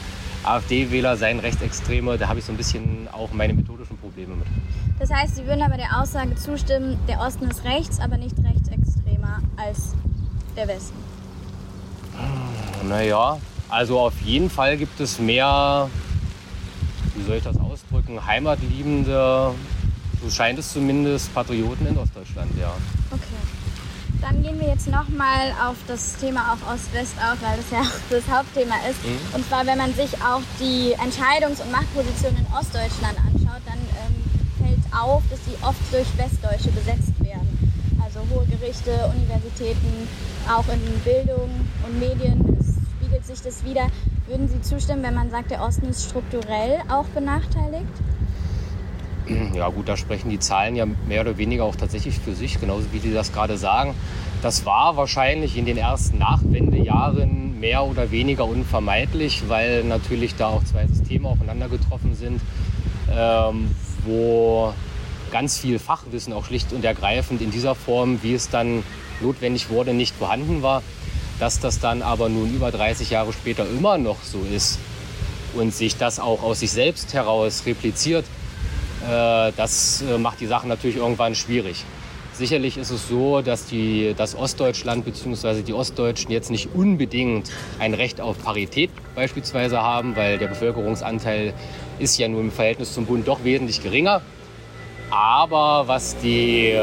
AfD-Wähler 0.44 1.16
seien 1.16 1.38
Rechtsextreme. 1.38 2.18
Da 2.18 2.28
habe 2.28 2.40
ich 2.40 2.44
so 2.44 2.52
ein 2.52 2.56
bisschen 2.56 3.08
auch 3.12 3.32
meine 3.32 3.54
methodischen 3.54 3.96
Probleme 3.98 4.34
mit. 4.34 4.46
Das 4.98 5.10
heißt, 5.10 5.36
Sie 5.36 5.46
würden 5.46 5.62
aber 5.62 5.76
der 5.76 6.00
Aussage 6.00 6.34
zustimmen, 6.36 6.98
der 7.08 7.20
Osten 7.20 7.48
ist 7.48 7.64
rechts, 7.64 8.00
aber 8.00 8.16
nicht 8.16 8.36
rechtsextremer 8.38 9.40
als 9.56 9.94
der 10.56 10.68
Westen? 10.68 10.96
Naja, 12.88 13.38
also 13.68 14.00
auf 14.00 14.20
jeden 14.22 14.50
Fall 14.50 14.76
gibt 14.76 15.00
es 15.00 15.18
mehr 15.18 15.88
wie 17.14 17.22
soll 17.24 17.36
ich 17.36 17.44
das 17.44 17.56
ausdrücken, 17.58 18.24
heimatliebende, 18.24 19.54
so 20.22 20.30
scheint 20.30 20.58
es 20.58 20.72
zumindest, 20.72 21.34
Patrioten 21.34 21.86
in 21.86 21.98
Ostdeutschland, 21.98 22.50
ja. 22.58 22.72
Okay. 23.10 23.42
Dann 24.22 24.40
gehen 24.40 24.60
wir 24.60 24.68
jetzt 24.68 24.86
nochmal 24.86 25.50
auf 25.66 25.74
das 25.88 26.16
Thema 26.16 26.52
auch 26.52 26.72
Ost-West 26.72 27.14
auf, 27.18 27.42
weil 27.42 27.56
das 27.56 27.70
ja 27.72 27.82
das 28.08 28.22
Hauptthema 28.30 28.76
ist. 28.88 29.02
Mhm. 29.04 29.34
Und 29.34 29.48
zwar, 29.48 29.66
wenn 29.66 29.78
man 29.78 29.92
sich 29.94 30.14
auch 30.22 30.42
die 30.60 30.94
Entscheidungs- 30.94 31.60
und 31.60 31.72
Machtpositionen 31.72 32.38
in 32.38 32.46
Ostdeutschland 32.54 33.18
anschaut, 33.18 33.62
dann 33.66 33.82
ähm, 33.98 34.14
fällt 34.62 34.94
auf, 34.94 35.24
dass 35.28 35.40
sie 35.44 35.58
oft 35.62 35.82
durch 35.90 36.06
Westdeutsche 36.16 36.70
besetzt 36.70 37.18
werden. 37.18 37.50
Also 38.00 38.20
hohe 38.30 38.46
Gerichte, 38.46 39.10
Universitäten, 39.10 40.06
auch 40.48 40.68
in 40.68 40.80
Bildung 41.02 41.50
und 41.82 41.98
Medien 41.98 42.38
spiegelt 43.00 43.26
sich 43.26 43.42
das 43.42 43.64
wieder. 43.64 43.88
Würden 44.32 44.48
Sie 44.48 44.62
zustimmen, 44.62 45.02
wenn 45.02 45.14
man 45.14 45.30
sagt, 45.30 45.50
der 45.50 45.60
Osten 45.60 45.90
ist 45.90 46.08
strukturell 46.08 46.78
auch 46.88 47.04
benachteiligt? 47.08 47.84
Ja 49.52 49.68
gut, 49.68 49.90
da 49.90 49.94
sprechen 49.98 50.30
die 50.30 50.38
Zahlen 50.38 50.74
ja 50.74 50.86
mehr 51.06 51.20
oder 51.20 51.36
weniger 51.36 51.64
auch 51.64 51.76
tatsächlich 51.76 52.18
für 52.18 52.32
sich, 52.32 52.58
genauso 52.58 52.86
wie 52.92 52.98
Sie 52.98 53.12
das 53.12 53.34
gerade 53.34 53.58
sagen. 53.58 53.94
Das 54.40 54.64
war 54.64 54.96
wahrscheinlich 54.96 55.58
in 55.58 55.66
den 55.66 55.76
ersten 55.76 56.16
Nachwendejahren 56.16 57.60
mehr 57.60 57.84
oder 57.84 58.10
weniger 58.10 58.46
unvermeidlich, 58.46 59.42
weil 59.48 59.84
natürlich 59.84 60.34
da 60.34 60.46
auch 60.46 60.64
zwei 60.64 60.86
Systeme 60.86 61.28
aufeinander 61.28 61.68
getroffen 61.68 62.14
sind, 62.14 62.40
ähm, 63.14 63.70
wo 64.06 64.72
ganz 65.30 65.58
viel 65.58 65.78
Fachwissen 65.78 66.32
auch 66.32 66.46
schlicht 66.46 66.72
und 66.72 66.86
ergreifend 66.86 67.42
in 67.42 67.50
dieser 67.50 67.74
Form, 67.74 68.22
wie 68.22 68.32
es 68.32 68.48
dann 68.48 68.82
notwendig 69.20 69.68
wurde, 69.68 69.92
nicht 69.92 70.16
vorhanden 70.16 70.62
war. 70.62 70.82
Dass 71.42 71.58
das 71.58 71.80
dann 71.80 72.02
aber 72.02 72.28
nun 72.28 72.54
über 72.54 72.70
30 72.70 73.10
Jahre 73.10 73.32
später 73.32 73.66
immer 73.68 73.98
noch 73.98 74.22
so 74.22 74.38
ist 74.54 74.78
und 75.54 75.74
sich 75.74 75.96
das 75.96 76.20
auch 76.20 76.40
aus 76.40 76.60
sich 76.60 76.70
selbst 76.70 77.14
heraus 77.14 77.64
repliziert, 77.66 78.24
äh, 79.04 79.50
das 79.56 80.02
äh, 80.02 80.18
macht 80.18 80.38
die 80.38 80.46
Sache 80.46 80.68
natürlich 80.68 80.98
irgendwann 80.98 81.34
schwierig. 81.34 81.84
Sicherlich 82.32 82.76
ist 82.76 82.90
es 82.90 83.08
so, 83.08 83.42
dass 83.42 83.66
die, 83.66 84.14
das 84.16 84.36
Ostdeutschland 84.36 85.04
bzw. 85.04 85.62
die 85.62 85.72
Ostdeutschen 85.72 86.30
jetzt 86.30 86.52
nicht 86.52 86.76
unbedingt 86.76 87.50
ein 87.80 87.94
Recht 87.94 88.20
auf 88.20 88.38
Parität 88.38 88.90
beispielsweise 89.16 89.82
haben, 89.82 90.14
weil 90.14 90.38
der 90.38 90.46
Bevölkerungsanteil 90.46 91.54
ist 91.98 92.18
ja 92.18 92.28
nur 92.28 92.40
im 92.40 92.52
Verhältnis 92.52 92.94
zum 92.94 93.04
Bund 93.04 93.26
doch 93.26 93.42
wesentlich 93.42 93.82
geringer. 93.82 94.22
Aber 95.10 95.88
was 95.88 96.16
die, 96.18 96.68
äh, 96.68 96.78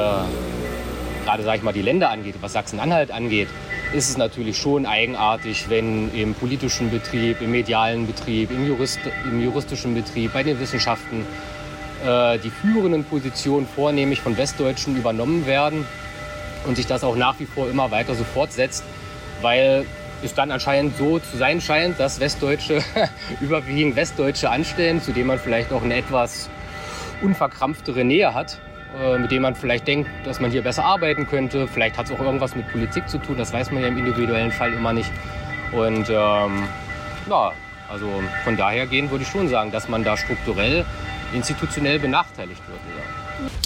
gerade 1.23 1.43
sage 1.43 1.59
ich 1.59 1.63
mal, 1.63 1.71
die 1.71 1.81
Länder 1.81 2.09
angeht, 2.09 2.35
was 2.41 2.51
Sachsen-Anhalt 2.51 3.11
angeht, 3.11 3.47
ist 3.93 4.09
es 4.09 4.17
natürlich 4.17 4.57
schon 4.57 4.85
eigenartig, 4.85 5.69
wenn 5.69 6.13
im 6.13 6.35
politischen 6.35 6.91
Betrieb, 6.91 7.41
im 7.41 7.51
medialen 7.51 8.05
Betrieb, 8.05 8.51
im, 8.51 8.67
Jurist, 8.67 8.99
im 9.25 9.41
juristischen 9.41 9.95
Betrieb, 9.95 10.33
bei 10.33 10.43
den 10.43 10.59
Wissenschaften 10.59 11.25
äh, 12.05 12.37
die 12.39 12.51
führenden 12.51 13.03
Positionen 13.03 13.67
vornehmlich 13.67 14.21
von 14.21 14.37
Westdeutschen 14.37 14.95
übernommen 14.95 15.45
werden 15.47 15.85
und 16.65 16.75
sich 16.75 16.85
das 16.85 17.03
auch 17.03 17.15
nach 17.15 17.39
wie 17.39 17.45
vor 17.45 17.69
immer 17.69 17.89
weiter 17.89 18.13
so 18.13 18.23
fortsetzt, 18.23 18.83
weil 19.41 19.85
es 20.23 20.35
dann 20.35 20.51
anscheinend 20.51 20.97
so 20.97 21.17
zu 21.19 21.37
sein 21.37 21.59
scheint, 21.59 21.99
dass 21.99 22.19
Westdeutsche 22.19 22.83
überwiegend 23.41 23.95
Westdeutsche 23.95 24.49
anstellen, 24.49 25.01
zu 25.01 25.13
denen 25.13 25.27
man 25.27 25.39
vielleicht 25.39 25.71
auch 25.71 25.81
eine 25.81 25.95
etwas 25.95 26.49
unverkrampftere 27.21 28.03
Nähe 28.03 28.33
hat, 28.33 28.59
mit 29.19 29.31
dem 29.31 29.43
man 29.43 29.55
vielleicht 29.55 29.87
denkt, 29.87 30.09
dass 30.25 30.39
man 30.39 30.49
hier 30.51 30.63
besser 30.63 30.83
arbeiten 30.83 31.27
könnte. 31.27 31.67
Vielleicht 31.67 31.97
hat 31.97 32.07
es 32.07 32.11
auch 32.11 32.19
irgendwas 32.19 32.55
mit 32.55 32.67
Politik 32.71 33.07
zu 33.07 33.19
tun, 33.19 33.37
das 33.37 33.53
weiß 33.53 33.71
man 33.71 33.83
ja 33.83 33.87
im 33.87 33.97
individuellen 33.97 34.51
Fall 34.51 34.73
immer 34.73 34.93
nicht. 34.93 35.11
Und 35.71 36.09
ähm, 36.09 36.63
ja, 37.29 37.51
also 37.89 38.07
von 38.43 38.57
daher 38.57 38.87
gehen 38.87 39.09
würde 39.11 39.23
ich 39.23 39.29
schon 39.29 39.47
sagen, 39.47 39.71
dass 39.71 39.87
man 39.89 40.03
da 40.03 40.17
strukturell, 40.17 40.85
institutionell 41.33 41.99
benachteiligt 41.99 42.61
wird. 42.67 42.79
Ja. 42.97 43.19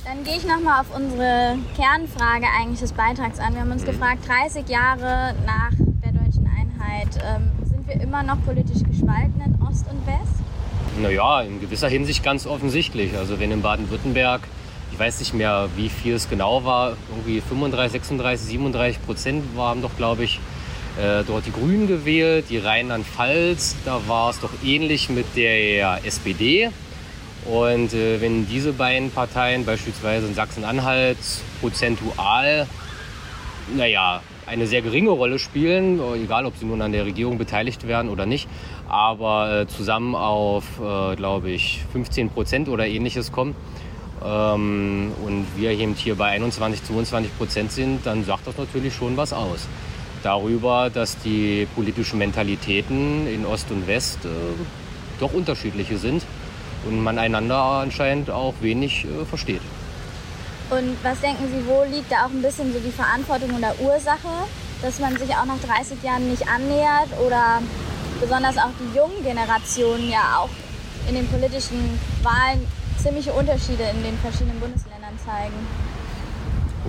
Dann 0.05 0.23
gehe 0.23 0.37
ich 0.37 0.45
nochmal 0.45 0.81
auf 0.81 0.95
unsere 0.95 1.57
Kernfrage 1.75 2.45
eigentlich 2.59 2.79
des 2.79 2.93
Beitrags 2.93 3.39
an. 3.39 3.53
Wir 3.53 3.61
haben 3.61 3.71
uns 3.71 3.83
mhm. 3.83 3.87
gefragt, 3.87 4.27
30 4.27 4.67
Jahre 4.69 5.35
nach 5.45 5.71
der 6.03 6.11
deutschen 6.11 6.47
Einheit, 6.47 7.09
ähm, 7.25 7.51
sind 7.65 7.87
wir 7.87 7.99
immer 8.01 8.23
noch 8.23 8.43
politisch 8.45 8.83
gespalten 8.83 9.41
in 9.45 9.61
Ost 9.65 9.85
und 9.89 10.05
West? 10.05 10.43
Naja, 11.01 11.41
in 11.41 11.59
gewisser 11.59 11.89
Hinsicht 11.89 12.23
ganz 12.23 12.45
offensichtlich. 12.45 13.17
Also 13.17 13.39
wenn 13.39 13.51
in 13.51 13.61
Baden-Württemberg, 13.61 14.41
ich 14.93 14.99
weiß 14.99 15.19
nicht 15.19 15.33
mehr, 15.33 15.69
wie 15.75 15.89
viel 15.89 16.13
es 16.13 16.29
genau 16.29 16.63
war, 16.65 16.95
irgendwie 17.09 17.41
35, 17.41 17.93
36, 17.93 18.47
37 18.47 19.03
Prozent 19.03 19.57
waren 19.57 19.81
doch, 19.81 19.97
glaube 19.97 20.23
ich, 20.23 20.39
äh, 21.01 21.23
dort 21.25 21.47
die 21.47 21.51
Grünen 21.51 21.87
gewählt, 21.87 22.45
die 22.51 22.59
Rheinland-Pfalz, 22.59 23.75
da 23.85 24.01
war 24.07 24.29
es 24.29 24.39
doch 24.39 24.51
ähnlich 24.63 25.09
mit 25.09 25.25
der 25.35 26.05
SPD. 26.05 26.69
Und 27.45 27.93
äh, 27.93 28.21
wenn 28.21 28.47
diese 28.47 28.71
beiden 28.71 29.09
Parteien 29.09 29.65
beispielsweise 29.65 30.27
in 30.27 30.35
Sachsen-Anhalt 30.35 31.17
prozentual, 31.59 32.67
naja, 33.75 34.21
eine 34.45 34.67
sehr 34.67 34.83
geringe 34.83 35.09
Rolle 35.09 35.39
spielen, 35.39 35.99
egal 36.23 36.45
ob 36.45 36.55
sie 36.57 36.65
nun 36.65 36.81
an 36.83 36.91
der 36.91 37.05
Regierung 37.05 37.39
beteiligt 37.39 37.87
werden 37.87 38.09
oder 38.09 38.27
nicht, 38.27 38.47
aber 38.87 39.61
äh, 39.61 39.67
zusammen 39.67 40.13
auf, 40.13 40.65
äh, 40.79 41.15
glaube 41.15 41.49
ich, 41.49 41.81
15 41.93 42.29
Prozent 42.29 42.69
oder 42.69 42.85
ähnliches 42.85 43.31
kommen 43.31 43.55
und 44.23 45.45
wir 45.55 45.71
eben 45.71 45.95
hier 45.95 46.15
bei 46.15 46.29
21, 46.29 46.83
22 46.83 47.37
Prozent 47.37 47.71
sind, 47.71 48.05
dann 48.05 48.23
sagt 48.23 48.47
das 48.47 48.57
natürlich 48.57 48.93
schon 48.93 49.17
was 49.17 49.33
aus. 49.33 49.67
Darüber, 50.23 50.89
dass 50.89 51.17
die 51.19 51.67
politischen 51.75 52.19
Mentalitäten 52.19 53.27
in 53.27 53.45
Ost 53.45 53.69
und 53.71 53.85
West 53.87 54.19
äh, 54.23 54.29
doch 55.19 55.33
unterschiedliche 55.33 55.97
sind 55.97 56.23
und 56.87 57.03
man 57.03 57.19
einander 57.19 57.57
anscheinend 57.57 58.29
auch 58.29 58.53
wenig 58.61 59.05
äh, 59.05 59.25
versteht. 59.25 59.61
Und 60.69 60.95
was 61.03 61.19
denken 61.19 61.43
Sie, 61.51 61.67
wo 61.67 61.83
liegt 61.83 62.09
da 62.09 62.25
auch 62.25 62.29
ein 62.29 62.41
bisschen 62.41 62.71
so 62.71 62.79
die 62.79 62.91
Verantwortung 62.91 63.57
oder 63.57 63.75
Ursache, 63.81 64.47
dass 64.81 64.99
man 64.99 65.17
sich 65.17 65.29
auch 65.31 65.45
nach 65.45 65.59
30 65.59 66.01
Jahren 66.01 66.29
nicht 66.29 66.47
annähert 66.47 67.09
oder 67.25 67.61
besonders 68.21 68.57
auch 68.57 68.71
die 68.79 68.97
jungen 68.97 69.21
Generationen 69.23 70.09
ja 70.09 70.39
auch 70.39 70.49
in 71.09 71.15
den 71.15 71.27
politischen 71.27 71.99
Wahlen 72.23 72.65
ziemliche 72.97 73.33
Unterschiede 73.33 73.83
in 73.83 74.03
den 74.03 74.17
verschiedenen 74.17 74.59
Bundesländern 74.59 75.13
zeigen? 75.25 75.53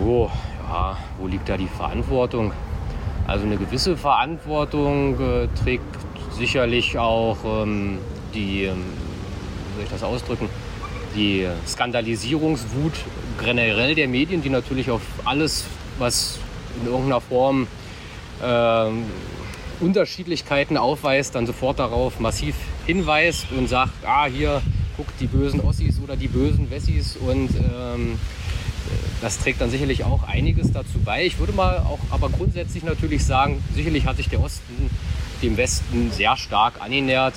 Oh, 0.04 0.28
ja, 0.68 0.96
wo 1.18 1.26
liegt 1.26 1.48
da 1.48 1.56
die 1.56 1.68
Verantwortung? 1.68 2.52
Also 3.26 3.46
eine 3.46 3.56
gewisse 3.56 3.96
Verantwortung 3.96 5.14
äh, 5.20 5.48
trägt 5.62 5.84
sicherlich 6.32 6.98
auch 6.98 7.38
ähm, 7.44 7.98
die, 8.34 8.64
ähm, 8.64 8.84
wie 9.68 9.74
soll 9.76 9.84
ich 9.84 9.90
das 9.90 10.02
ausdrücken, 10.02 10.48
die 11.14 11.46
Skandalisierungswut 11.66 12.92
generell 13.42 13.94
der 13.94 14.08
Medien, 14.08 14.42
die 14.42 14.50
natürlich 14.50 14.90
auf 14.90 15.02
alles, 15.24 15.64
was 15.98 16.38
in 16.80 16.88
irgendeiner 16.88 17.20
Form 17.20 17.66
äh, 18.42 18.90
Unterschiedlichkeiten 19.80 20.76
aufweist, 20.76 21.34
dann 21.34 21.46
sofort 21.46 21.78
darauf 21.78 22.20
massiv 22.20 22.56
hinweist 22.86 23.46
und 23.56 23.68
sagt, 23.68 23.92
ah, 24.04 24.26
hier 24.26 24.60
guckt 24.96 25.12
die 25.20 25.26
bösen 25.26 25.60
Ossis 25.60 26.00
oder 26.02 26.16
die 26.16 26.28
bösen 26.28 26.70
Wessis 26.70 27.16
und 27.16 27.50
ähm, 27.56 28.18
das 29.20 29.38
trägt 29.38 29.60
dann 29.60 29.70
sicherlich 29.70 30.04
auch 30.04 30.24
einiges 30.24 30.72
dazu 30.72 30.98
bei. 31.04 31.24
Ich 31.24 31.38
würde 31.38 31.52
mal 31.52 31.78
auch 31.78 32.00
aber 32.10 32.28
grundsätzlich 32.28 32.84
natürlich 32.84 33.24
sagen, 33.24 33.62
sicherlich 33.74 34.06
hat 34.06 34.16
sich 34.16 34.28
der 34.28 34.40
Osten 34.40 34.90
dem 35.42 35.56
Westen 35.56 36.10
sehr 36.12 36.36
stark 36.36 36.74
annähert. 36.80 37.34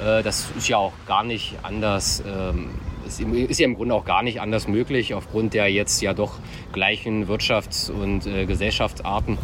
Äh, 0.00 0.22
das 0.22 0.46
ist 0.56 0.68
ja 0.68 0.78
auch 0.78 0.92
gar 1.06 1.24
nicht 1.24 1.56
anders 1.62 2.22
ähm, 2.26 2.70
ist, 3.06 3.20
ist 3.20 3.60
ja 3.60 3.66
im 3.66 3.74
Grunde 3.76 3.94
auch 3.94 4.04
gar 4.04 4.22
nicht 4.22 4.40
anders 4.40 4.68
möglich, 4.68 5.14
aufgrund 5.14 5.54
der 5.54 5.70
jetzt 5.70 6.00
ja 6.02 6.12
doch 6.14 6.38
gleichen 6.72 7.28
Wirtschafts- 7.28 7.90
und 7.90 8.26
äh, 8.26 8.46
Gesellschaftsarten. 8.46 9.38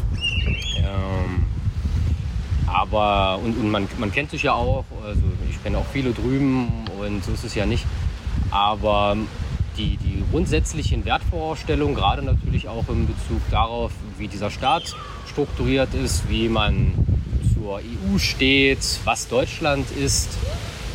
Aber, 2.73 3.38
und, 3.45 3.57
und 3.59 3.71
man, 3.71 3.87
man 3.99 4.11
kennt 4.11 4.31
sich 4.31 4.45
ja 4.45 4.55
auch, 4.55 4.85
also 5.05 5.23
ich 5.50 5.62
kenne 5.62 5.79
auch 5.79 5.87
viele 5.93 6.12
drüben 6.12 6.69
und 6.99 7.25
so 7.25 7.33
ist 7.33 7.45
es 7.45 7.55
ja 7.55 7.67
nicht. 7.67 7.85
Aber 8.50 9.17
die, 9.76 9.97
die 9.97 10.23
grundsätzlichen 10.31 11.05
Wertvorstellungen, 11.05 11.95
gerade 11.95 12.23
natürlich 12.23 12.69
auch 12.69 12.88
in 12.88 13.07
Bezug 13.07 13.41
darauf, 13.50 13.93
wie 14.19 14.29
dieser 14.29 14.50
Staat 14.50 14.95
strukturiert 15.26 15.95
ist, 15.95 16.29
wie 16.29 16.49
man 16.49 16.93
zur 17.55 17.76
EU 17.76 18.19
steht, 18.19 18.79
was 19.05 19.29
Deutschland 19.29 19.87
ist, 19.91 20.31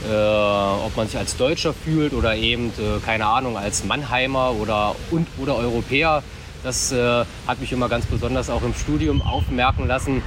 äh, 0.08 0.14
ob 0.14 0.96
man 0.96 1.08
sich 1.08 1.18
als 1.18 1.38
Deutscher 1.38 1.74
fühlt 1.74 2.14
oder 2.14 2.36
eben, 2.36 2.70
äh, 2.70 3.00
keine 3.06 3.26
Ahnung, 3.26 3.58
als 3.58 3.84
Mannheimer 3.84 4.54
oder, 4.54 4.96
und, 5.12 5.28
oder 5.38 5.56
Europäer. 5.56 6.24
Das 6.64 6.92
äh, 6.92 7.24
hat 7.48 7.60
mich 7.60 7.72
immer 7.72 7.88
ganz 7.88 8.06
besonders 8.06 8.50
auch 8.50 8.64
im 8.64 8.74
Studium 8.74 9.22
aufmerken 9.22 9.88
lassen. 9.88 10.22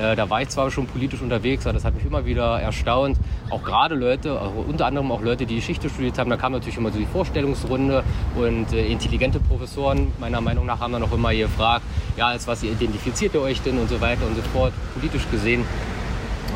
Äh, 0.00 0.16
da 0.16 0.30
war 0.30 0.42
ich 0.42 0.48
zwar 0.48 0.70
schon 0.70 0.86
politisch 0.86 1.20
unterwegs, 1.20 1.66
aber 1.66 1.74
das 1.74 1.84
hat 1.84 1.94
mich 1.94 2.04
immer 2.04 2.24
wieder 2.24 2.60
erstaunt. 2.60 3.18
Auch 3.50 3.62
gerade 3.62 3.94
Leute, 3.94 4.38
also 4.38 4.64
unter 4.66 4.86
anderem 4.86 5.10
auch 5.12 5.20
Leute, 5.20 5.44
die 5.44 5.56
Geschichte 5.56 5.90
studiert 5.90 6.18
haben, 6.18 6.30
da 6.30 6.36
kam 6.36 6.52
natürlich 6.52 6.78
immer 6.78 6.90
so 6.90 6.98
die 6.98 7.06
Vorstellungsrunde 7.06 8.02
und 8.36 8.72
äh, 8.72 8.86
intelligente 8.86 9.40
Professoren, 9.40 10.12
meiner 10.18 10.40
Meinung 10.40 10.66
nach, 10.66 10.80
haben 10.80 10.92
dann 10.92 11.02
auch 11.02 11.12
immer 11.12 11.34
gefragt, 11.34 11.84
ja, 12.16 12.28
als 12.28 12.46
was 12.46 12.62
identifiziert 12.62 13.34
ihr 13.34 13.42
euch 13.42 13.60
denn 13.60 13.78
und 13.78 13.88
so 13.88 14.00
weiter 14.00 14.26
und 14.26 14.36
so 14.36 14.42
fort, 14.42 14.72
politisch 14.94 15.28
gesehen. 15.30 15.64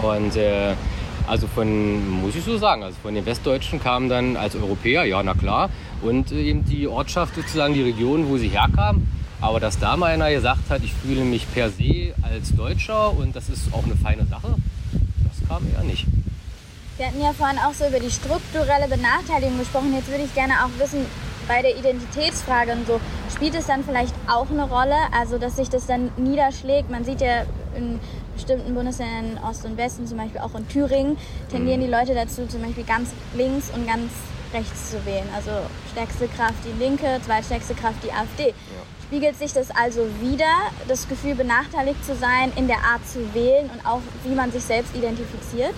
Und 0.02 0.36
äh, 0.36 0.74
also 1.26 1.46
von, 1.48 2.20
muss 2.20 2.36
ich 2.36 2.44
so 2.44 2.56
sagen, 2.56 2.84
also 2.84 2.96
von 3.02 3.14
den 3.14 3.26
Westdeutschen 3.26 3.80
kamen 3.80 4.08
dann 4.08 4.36
als 4.36 4.54
Europäer, 4.54 5.04
ja, 5.04 5.22
na 5.22 5.34
klar. 5.34 5.70
Und 6.02 6.32
äh, 6.32 6.42
eben 6.42 6.64
die 6.64 6.86
Ortschaft 6.86 7.34
sozusagen, 7.34 7.74
die 7.74 7.82
Region, 7.82 8.28
wo 8.28 8.38
sie 8.38 8.48
herkamen. 8.48 9.08
Aber 9.46 9.60
dass 9.60 9.78
da 9.78 9.96
mal 9.96 10.10
einer 10.10 10.28
gesagt 10.32 10.70
hat, 10.70 10.82
ich 10.82 10.92
fühle 10.92 11.22
mich 11.22 11.46
per 11.54 11.70
se 11.70 12.12
als 12.20 12.52
Deutscher 12.56 13.16
und 13.16 13.36
das 13.36 13.48
ist 13.48 13.72
auch 13.72 13.84
eine 13.84 13.94
feine 13.94 14.26
Sache, 14.26 14.56
das 15.22 15.48
kam 15.48 15.62
eher 15.72 15.84
nicht. 15.84 16.04
Wir 16.96 17.06
hatten 17.06 17.22
ja 17.22 17.32
vorhin 17.32 17.56
auch 17.60 17.72
so 17.72 17.86
über 17.86 18.00
die 18.00 18.10
strukturelle 18.10 18.88
Benachteiligung 18.88 19.56
gesprochen. 19.56 19.94
Jetzt 19.94 20.08
würde 20.08 20.24
ich 20.24 20.34
gerne 20.34 20.54
auch 20.64 20.80
wissen, 20.80 21.06
bei 21.46 21.62
der 21.62 21.78
Identitätsfrage 21.78 22.72
und 22.72 22.88
so, 22.88 23.00
spielt 23.32 23.54
es 23.54 23.66
dann 23.66 23.84
vielleicht 23.84 24.14
auch 24.26 24.50
eine 24.50 24.64
Rolle? 24.64 24.96
Also, 25.16 25.38
dass 25.38 25.54
sich 25.54 25.68
das 25.68 25.86
dann 25.86 26.10
niederschlägt? 26.16 26.90
Man 26.90 27.04
sieht 27.04 27.20
ja 27.20 27.44
in 27.76 28.00
bestimmten 28.34 28.74
Bundesländern 28.74 29.38
Ost 29.48 29.64
und 29.64 29.76
Westen, 29.76 30.08
zum 30.08 30.18
Beispiel 30.18 30.40
auch 30.40 30.56
in 30.56 30.66
Thüringen, 30.66 31.16
tendieren 31.52 31.80
die 31.82 31.86
Leute 31.86 32.14
dazu, 32.14 32.48
zum 32.48 32.62
Beispiel 32.62 32.82
ganz 32.82 33.10
links 33.36 33.70
und 33.72 33.86
ganz 33.86 34.10
rechts 34.52 34.90
zu 34.90 35.04
wählen. 35.04 35.28
Also 35.34 35.50
stärkste 35.92 36.28
Kraft 36.28 36.58
die 36.64 36.78
Linke, 36.82 37.20
zweitstärkste 37.24 37.74
Kraft 37.74 38.02
die 38.02 38.12
AfD. 38.12 38.48
Ja. 38.48 38.54
Spiegelt 39.06 39.38
sich 39.38 39.52
das 39.52 39.70
also 39.70 40.08
wieder, 40.20 40.52
das 40.88 41.08
Gefühl 41.08 41.34
benachteiligt 41.34 42.04
zu 42.04 42.16
sein, 42.16 42.52
in 42.56 42.66
der 42.66 42.78
Art 42.78 43.06
zu 43.06 43.32
wählen 43.34 43.70
und 43.70 43.86
auch 43.86 44.00
wie 44.24 44.34
man 44.34 44.50
sich 44.50 44.64
selbst 44.64 44.96
identifiziert? 44.96 45.74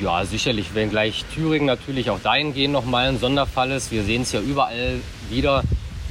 Ja, 0.00 0.24
sicherlich, 0.24 0.74
wenn 0.74 0.90
gleich 0.90 1.24
Thüringen 1.34 1.66
natürlich 1.66 2.10
auch 2.10 2.20
dahingehend 2.20 2.72
nochmal 2.72 3.08
ein 3.08 3.18
Sonderfall 3.18 3.70
ist. 3.70 3.90
Wir 3.90 4.02
sehen 4.02 4.22
es 4.22 4.32
ja 4.32 4.40
überall 4.40 5.00
wieder, 5.30 5.62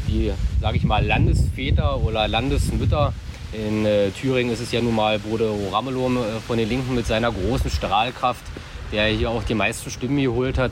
die, 0.07 0.31
sage 0.59 0.77
ich 0.77 0.83
mal, 0.83 1.05
Landesväter 1.05 1.97
oder 1.97 2.27
Landesmütter. 2.27 3.13
In 3.53 3.85
äh, 3.85 4.09
Thüringen 4.11 4.51
ist 4.51 4.61
es 4.61 4.71
ja 4.71 4.81
nun 4.81 4.95
mal 4.95 5.19
Bode 5.19 5.49
Ramelow 5.71 6.09
äh, 6.09 6.39
von 6.45 6.57
den 6.57 6.67
Linken 6.67 6.95
mit 6.95 7.05
seiner 7.05 7.31
großen 7.31 7.69
Strahlkraft, 7.69 8.43
der 8.91 9.07
hier 9.07 9.29
auch 9.29 9.43
die 9.43 9.55
meisten 9.55 9.89
Stimmen 9.89 10.21
geholt 10.21 10.57
hat. 10.57 10.71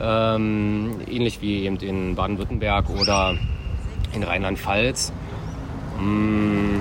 Ähm, 0.00 1.00
ähnlich 1.08 1.40
wie 1.40 1.64
eben 1.64 1.76
in 1.76 2.14
Baden-Württemberg 2.14 2.90
oder 2.90 3.36
in 4.12 4.22
Rheinland-Pfalz. 4.22 5.12
Mm, 5.98 6.80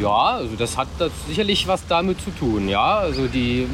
ja, 0.00 0.36
also 0.36 0.54
das 0.56 0.76
hat 0.76 0.88
das 0.98 1.10
sicherlich 1.26 1.66
was 1.66 1.86
damit 1.86 2.20
zu 2.20 2.30
tun. 2.30 2.68
Ja, 2.68 2.98
also 2.98 3.26
die, 3.26 3.66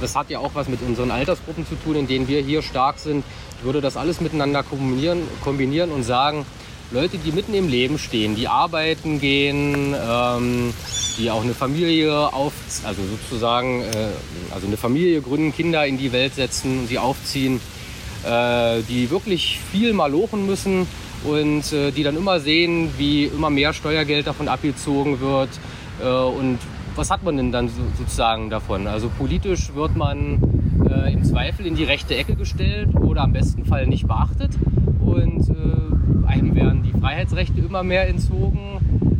das 0.00 0.16
hat 0.16 0.30
ja 0.30 0.40
auch 0.40 0.50
was 0.54 0.68
mit 0.68 0.82
unseren 0.82 1.10
Altersgruppen 1.10 1.66
zu 1.66 1.76
tun, 1.76 1.96
in 1.96 2.06
denen 2.06 2.28
wir 2.28 2.42
hier 2.42 2.62
stark 2.62 2.98
sind. 2.98 3.24
Ich 3.58 3.64
würde 3.64 3.80
das 3.80 3.96
alles 3.96 4.20
miteinander 4.20 4.62
kombinieren, 4.62 5.22
kombinieren 5.42 5.90
und 5.90 6.02
sagen, 6.02 6.44
Leute, 6.90 7.18
die 7.18 7.32
mitten 7.32 7.54
im 7.54 7.68
Leben 7.68 7.98
stehen, 7.98 8.36
die 8.36 8.46
arbeiten 8.46 9.18
gehen, 9.20 9.94
ähm, 9.94 10.74
die 11.18 11.30
auch 11.30 11.42
eine 11.42 11.54
Familie 11.54 12.32
auf, 12.32 12.52
also 12.84 13.02
sozusagen, 13.02 13.82
äh, 13.82 14.08
also 14.52 14.66
eine 14.66 14.76
Familie 14.76 15.20
gründen, 15.20 15.52
Kinder 15.52 15.86
in 15.86 15.98
die 15.98 16.12
Welt 16.12 16.34
setzen 16.34 16.80
und 16.80 16.86
sie 16.88 16.98
aufziehen, 16.98 17.60
äh, 18.24 18.82
die 18.88 19.10
wirklich 19.10 19.60
viel 19.70 19.92
malochen 19.92 20.46
müssen 20.46 20.86
und 21.24 21.72
äh, 21.72 21.90
die 21.90 22.02
dann 22.02 22.16
immer 22.16 22.40
sehen, 22.40 22.90
wie 22.98 23.24
immer 23.24 23.50
mehr 23.50 23.72
Steuergeld 23.72 24.26
davon 24.26 24.48
abgezogen 24.48 25.20
wird. 25.20 25.50
Äh, 26.02 26.08
und 26.08 26.58
was 26.96 27.10
hat 27.10 27.22
man 27.22 27.36
denn 27.36 27.52
dann 27.52 27.68
so, 27.68 27.82
sozusagen 27.98 28.50
davon? 28.50 28.86
Also 28.86 29.10
politisch 29.16 29.74
wird 29.74 29.96
man 29.96 30.40
äh, 30.88 31.12
im 31.12 31.24
Zweifel 31.24 31.66
in 31.66 31.74
die 31.74 31.84
rechte 31.84 32.14
Ecke 32.16 32.34
gestellt 32.34 32.94
oder 32.94 33.22
am 33.22 33.32
besten 33.32 33.64
Fall 33.64 33.86
nicht 33.86 34.06
beachtet. 34.06 34.50
Und 35.00 35.48
äh, 35.50 36.26
einem 36.26 36.54
werden 36.54 36.82
die 36.82 36.98
Freiheitsrechte 36.98 37.60
immer 37.60 37.82
mehr 37.82 38.08
entzogen. 38.08 39.13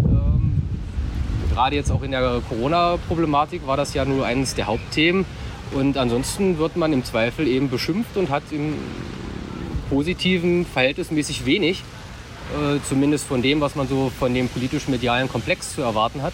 Gerade 1.55 1.77
jetzt 1.77 1.93
auch 1.93 2.03
in 2.03 2.11
der 2.11 2.43
Corona-Problematik 2.49 3.65
war 3.65 3.77
das 3.77 3.95
ja 3.95 4.05
nur 4.05 4.27
eines 4.27 4.57
der 4.57 4.67
Hauptthemen. 4.67 5.25
Und 5.71 5.97
ansonsten 5.97 6.59
wird 6.59 6.75
man 6.75 6.93
im 6.93 7.05
Zweifel 7.05 7.47
eben 7.47 7.71
beschimpft 7.71 8.17
und 8.17 8.29
hat 8.29 8.43
im 8.51 8.75
Positiven 9.89 10.67
verhältnismäßig 10.67 11.47
wenig, 11.47 11.85
äh, 12.53 12.81
zumindest 12.89 13.27
von 13.29 13.41
dem, 13.41 13.61
was 13.61 13.77
man 13.77 13.87
so 13.87 14.11
von 14.19 14.35
dem 14.35 14.49
politisch-medialen 14.49 15.29
Komplex 15.29 15.77
zu 15.77 15.83
erwarten 15.83 16.23
hat. 16.23 16.33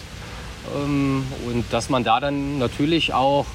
Ähm, 0.75 1.23
und 1.45 1.65
dass 1.69 1.91
man 1.91 2.03
da 2.03 2.19
dann 2.19 2.57
natürlich 2.57 3.13
auch 3.13 3.45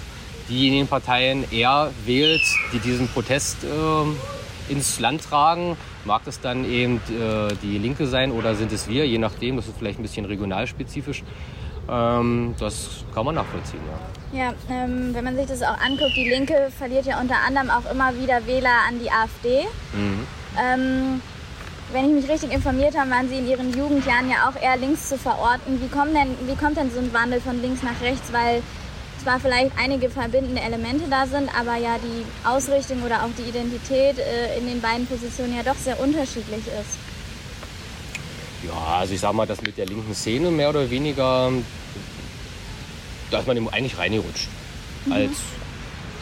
diejenigen 0.49 0.87
Parteien 0.87 1.50
eher 1.50 1.90
wählt, 2.04 2.42
die 2.73 2.78
diesen 2.78 3.08
Protest 3.08 3.64
äh, 3.64 4.73
ins 4.73 5.00
Land 5.00 5.25
tragen. 5.25 5.76
Mag 6.06 6.25
das 6.25 6.40
dann 6.40 6.64
eben 6.64 6.96
äh, 7.08 7.52
die 7.62 7.78
Linke 7.78 8.06
sein 8.06 8.30
oder 8.30 8.54
sind 8.54 8.72
es 8.72 8.88
wir, 8.88 9.06
je 9.06 9.18
nachdem, 9.18 9.56
das 9.56 9.66
ist 9.66 9.76
vielleicht 9.76 9.98
ein 9.98 10.02
bisschen 10.02 10.25
regionalspezifisch. 10.25 11.25
Ähm, 11.88 12.54
das 12.58 13.04
kann 13.12 13.25
man 13.25 13.34
nachvollziehen, 13.34 13.80
ja. 14.32 14.38
Ja, 14.38 14.54
ähm, 14.70 15.12
wenn 15.12 15.25
man 15.25 15.36
sich 15.36 15.46
das 15.46 15.62
auch 15.62 15.78
anguckt, 15.78 16.16
die 16.16 16.28
Linke 16.28 16.68
verliert 16.76 17.06
ja 17.06 17.20
unter 17.20 17.36
anderem 17.46 17.70
auch 17.70 17.90
immer 17.90 18.16
wieder 18.20 18.46
Wähler 18.46 18.84
an 18.88 19.00
die 19.00 19.10
AfD. 19.10 19.66
Mhm. 19.92 20.26
Ähm, 20.60 21.22
wenn 21.92 22.06
ich 22.06 22.22
mich 22.22 22.30
richtig 22.30 22.52
informiert 22.52 22.98
habe, 22.98 23.10
waren 23.10 23.28
Sie 23.28 23.38
in 23.38 23.48
Ihren 23.48 23.72
Jugendjahren 23.76 24.28
ja 24.28 24.48
auch 24.48 24.60
eher 24.60 24.76
links 24.76 25.08
zu 25.08 25.16
verorten. 25.18 25.80
Wie 25.80 25.88
kommt 25.88 26.14
denn, 26.14 26.34
wie 26.46 26.56
kommt 26.56 26.76
denn 26.76 26.90
so 26.90 26.98
ein 26.98 27.12
Wandel 27.12 27.40
von 27.40 27.60
links 27.62 27.82
nach 27.82 28.00
rechts? 28.00 28.32
Weil 28.32 28.62
zwar 29.26 29.41
vielleicht 29.41 29.73
einige 29.76 30.08
verbindende 30.08 30.62
Elemente 30.62 31.06
da 31.10 31.26
sind, 31.26 31.50
aber 31.58 31.75
ja 31.76 31.97
die 31.99 32.25
Ausrichtung 32.49 33.02
oder 33.02 33.25
auch 33.25 33.30
die 33.36 33.49
Identität 33.49 34.21
äh, 34.21 34.56
in 34.56 34.69
den 34.69 34.80
beiden 34.80 35.04
Positionen 35.04 35.56
ja 35.56 35.65
doch 35.65 35.75
sehr 35.75 35.99
unterschiedlich 35.99 36.65
ist. 36.65 36.97
Ja, 38.65 38.99
also 38.99 39.15
ich 39.15 39.19
sag 39.19 39.32
mal, 39.32 39.45
das 39.45 39.60
mit 39.62 39.78
der 39.78 39.86
linken 39.86 40.15
Szene 40.15 40.52
mehr 40.52 40.71
oder 40.71 40.89
weniger, 40.89 41.50
da 43.32 43.41
ist 43.41 43.49
man 43.49 43.69
eigentlich 43.69 43.99
reingerutscht. 43.99 44.47
Mhm. 45.06 45.12
Als, 45.12 45.32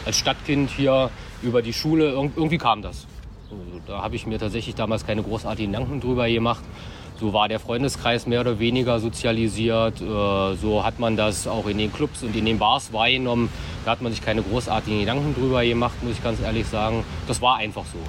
als 0.03 0.17
Stadtkind 0.17 0.71
hier 0.71 1.11
über 1.43 1.61
die 1.61 1.73
Schule, 1.73 2.09
irgendwie 2.09 2.57
kam 2.57 2.81
das. 2.81 3.05
Also, 3.51 3.81
da 3.85 4.01
habe 4.01 4.15
ich 4.15 4.25
mir 4.25 4.39
tatsächlich 4.39 4.73
damals 4.73 5.05
keine 5.05 5.21
großartigen 5.21 5.71
Gedanken 5.71 6.01
drüber 6.01 6.27
gemacht. 6.27 6.63
So 7.19 7.31
war 7.31 7.47
der 7.47 7.59
Freundeskreis 7.59 8.27
mehr 8.27 8.41
oder 8.41 8.59
weniger 8.59 8.99
sozialisiert. 8.99 10.01
Äh, 10.01 10.55
so 10.55 10.83
hat 10.83 10.99
man 10.99 11.15
das 11.15 11.47
auch 11.47 11.67
in 11.67 11.77
den 11.77 11.93
Clubs 11.93 12.23
und 12.23 12.35
in 12.35 12.45
den 12.45 12.59
Bars 12.59 12.91
wahrgenommen. 12.91 13.49
Da 13.85 13.91
hat 13.91 14.01
man 14.01 14.11
sich 14.11 14.21
keine 14.21 14.41
großartigen 14.41 14.99
Gedanken 14.99 15.33
drüber 15.33 15.63
gemacht, 15.63 15.95
muss 16.03 16.13
ich 16.13 16.23
ganz 16.23 16.41
ehrlich 16.41 16.67
sagen. 16.67 17.03
Das 17.27 17.41
war 17.41 17.57
einfach 17.57 17.85
so. 17.85 17.99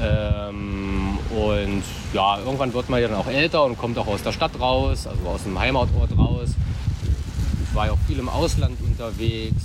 Ähm, 0.00 1.18
und 1.30 1.82
ja, 2.12 2.38
irgendwann 2.38 2.72
wird 2.72 2.88
man 2.88 3.00
ja 3.00 3.08
dann 3.08 3.18
auch 3.18 3.26
älter 3.26 3.64
und 3.64 3.78
kommt 3.78 3.98
auch 3.98 4.06
aus 4.06 4.22
der 4.22 4.32
Stadt 4.32 4.58
raus, 4.58 5.06
also 5.06 5.28
aus 5.28 5.42
dem 5.42 5.58
Heimatort 5.58 6.16
raus. 6.16 6.50
Ich 7.68 7.74
war 7.74 7.86
ja 7.86 7.92
auch 7.92 7.98
viel 8.06 8.18
im 8.18 8.28
Ausland 8.28 8.78
unterwegs, 8.80 9.62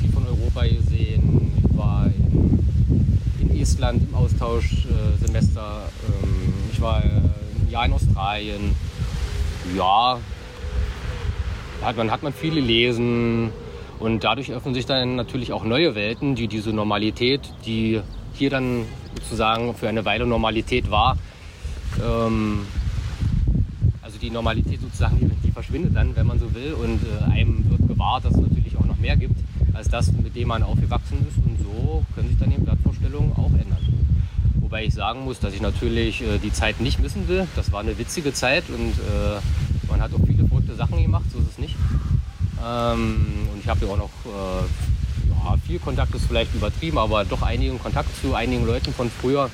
viel 0.00 0.12
von 0.12 0.26
Europa 0.26 0.62
gesehen. 0.62 1.52
Ich 1.70 1.76
war 1.76 2.06
in, 2.06 3.60
Estland 3.60 4.02
im 4.08 4.14
Austauschsemester. 4.14 5.82
Ähm, 6.22 6.54
ich 6.72 6.80
war 6.80 6.96
ein 6.96 7.30
Jahr 7.74 7.86
in 7.86 7.92
Australien. 7.92 8.76
Ja, 9.76 10.18
hat 11.82 11.96
man, 11.96 12.10
hat 12.10 12.22
man 12.22 12.32
viel 12.32 12.54
gelesen. 12.54 13.50
Und 13.98 14.22
dadurch 14.22 14.52
öffnen 14.52 14.74
sich 14.74 14.86
dann 14.86 15.16
natürlich 15.16 15.52
auch 15.52 15.64
neue 15.64 15.94
Welten, 15.94 16.36
die 16.36 16.46
diese 16.46 16.72
Normalität, 16.72 17.40
die 17.66 18.00
hier 18.34 18.50
dann 18.50 18.84
sozusagen 19.18 19.74
für 19.74 19.88
eine 19.88 20.04
Weile 20.04 20.26
Normalität 20.26 20.90
war. 20.90 21.16
Ähm, 22.04 22.66
also 24.02 24.18
die 24.18 24.30
Normalität 24.30 24.80
sozusagen, 24.80 25.18
die, 25.18 25.46
die, 25.46 25.50
verschwindet 25.50 25.96
dann, 25.96 26.14
wenn 26.14 26.26
man 26.26 26.38
so 26.38 26.54
will. 26.54 26.74
Und 26.74 27.00
äh, 27.02 27.32
einem 27.32 27.68
wird 27.70 27.88
gewahrt, 27.88 28.24
dass 28.24 28.34
es 28.34 28.40
natürlich 28.40 28.76
auch 28.76 28.84
noch 28.84 28.98
mehr 28.98 29.16
gibt, 29.16 29.36
als 29.72 29.88
das, 29.88 30.12
mit 30.12 30.36
dem 30.36 30.48
man 30.48 30.62
aufgewachsen 30.62 31.26
ist. 31.28 31.38
Und 31.38 31.58
so 31.58 32.04
können 32.14 32.28
sich 32.28 32.38
dann 32.38 32.50
die 32.50 32.58
Blattvorstellungen 32.58 33.32
auch 33.32 33.50
ändern. 33.50 33.93
Wobei 34.54 34.84
ich 34.84 34.94
sagen 34.94 35.24
muss, 35.24 35.40
dass 35.40 35.54
ich 35.54 35.60
natürlich 35.60 36.22
äh, 36.22 36.38
die 36.38 36.52
Zeit 36.52 36.80
nicht 36.80 37.00
missen 37.00 37.28
will. 37.28 37.46
Das 37.56 37.72
war 37.72 37.80
eine 37.80 37.98
witzige 37.98 38.32
Zeit 38.32 38.64
und 38.68 38.92
äh, 38.92 39.40
man 39.90 40.00
hat 40.00 40.12
auch 40.14 40.26
viele 40.26 40.46
verrückte 40.46 40.74
Sachen 40.74 41.02
gemacht, 41.02 41.24
so 41.32 41.38
ist 41.38 41.50
es 41.52 41.58
nicht. 41.58 41.76
Ähm, 42.64 43.48
und 43.52 43.60
ich 43.60 43.68
habe 43.68 43.84
ja 43.84 43.92
auch 43.92 43.98
noch 43.98 44.10
äh, 44.26 44.64
viel 45.66 45.78
Kontakt 45.78 46.14
ist 46.14 46.26
vielleicht 46.26 46.54
übertrieben, 46.54 46.98
aber 46.98 47.24
doch 47.24 47.42
einigen 47.42 47.78
Kontakt 47.78 48.08
zu 48.20 48.34
einigen 48.34 48.66
Leuten 48.66 48.92
von 48.92 49.10
früher. 49.10 49.50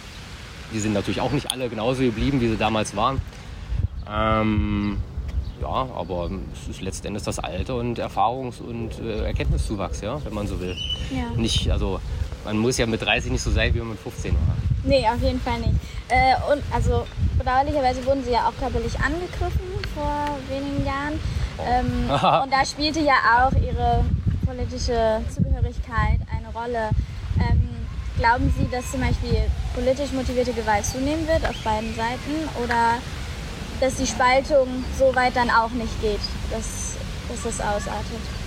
Die 0.73 0.79
sind 0.79 0.93
natürlich 0.93 1.21
auch 1.21 1.33
nicht 1.33 1.51
alle 1.51 1.69
genauso 1.69 2.03
geblieben, 2.03 2.41
wie 2.41 2.49
sie 2.49 2.57
damals 2.57 2.95
waren. 2.95 3.21
Ähm, 4.09 4.99
ja, 5.61 5.69
aber 5.69 6.31
es 6.53 6.69
ist 6.69 6.81
letztendlich 6.81 7.25
das 7.25 7.39
Alter 7.39 7.77
und 7.77 7.99
Erfahrungs- 7.99 8.61
und 8.61 8.99
äh, 9.01 9.25
Erkenntniszuwachs, 9.25 10.01
ja, 10.01 10.25
wenn 10.25 10.35
man 10.35 10.47
so 10.47 10.61
will. 10.61 10.77
Ja. 11.11 11.37
Nicht, 11.37 11.71
also 11.71 12.01
man 12.45 12.59
muss 12.59 12.79
ja 12.79 12.87
mit 12.87 13.03
30 13.03 13.33
nicht 13.33 13.43
so 13.43 13.51
sein, 13.51 13.75
wie 13.75 13.79
man 13.79 13.91
mit 13.91 14.01
15 14.01 14.33
war. 14.33 14.57
Nee, 14.85 15.07
auf 15.07 15.21
jeden 15.23 15.41
Fall 15.41 15.59
nicht. 15.59 15.75
Äh, 16.09 16.35
und 16.53 16.63
also 16.73 17.07
bedauerlicherweise 17.39 18.05
wurden 18.07 18.25
sie 18.25 18.33
ja 18.33 18.49
auch 18.49 18.59
körperlich 18.59 18.99
angegriffen 18.99 19.61
vor 19.95 20.39
wenigen 20.49 20.85
Jahren. 20.85 21.21
Ähm, 21.65 22.11
und 22.43 22.53
da 22.53 22.65
spielte 22.65 23.01
ja 23.01 23.15
auch 23.39 23.53
ihre 23.53 24.05
politische 24.47 25.21
Zugehörigkeit 25.35 26.21
eine 26.35 26.49
Rolle. 26.55 26.91
Ähm, 27.39 27.69
glauben 28.19 28.53
Sie, 28.57 28.69
dass 28.71 28.91
zum 28.91 29.01
Beispiel 29.01 29.43
politisch 29.75 30.13
motivierte 30.13 30.53
Gewalt 30.53 30.85
zunehmen 30.85 31.27
wird 31.27 31.49
auf 31.49 31.57
beiden 31.63 31.95
Seiten 31.95 32.49
oder 32.63 32.99
dass 33.81 33.97
die 33.97 34.07
Spaltung 34.07 34.85
so 34.99 35.15
weit 35.15 35.37
dann 35.37 35.51
auch 35.51 35.71
nicht 35.71 36.01
geht, 36.03 36.21
dass, 36.51 36.97
dass 37.29 37.43
das 37.45 37.61
ausartet? 37.61 38.40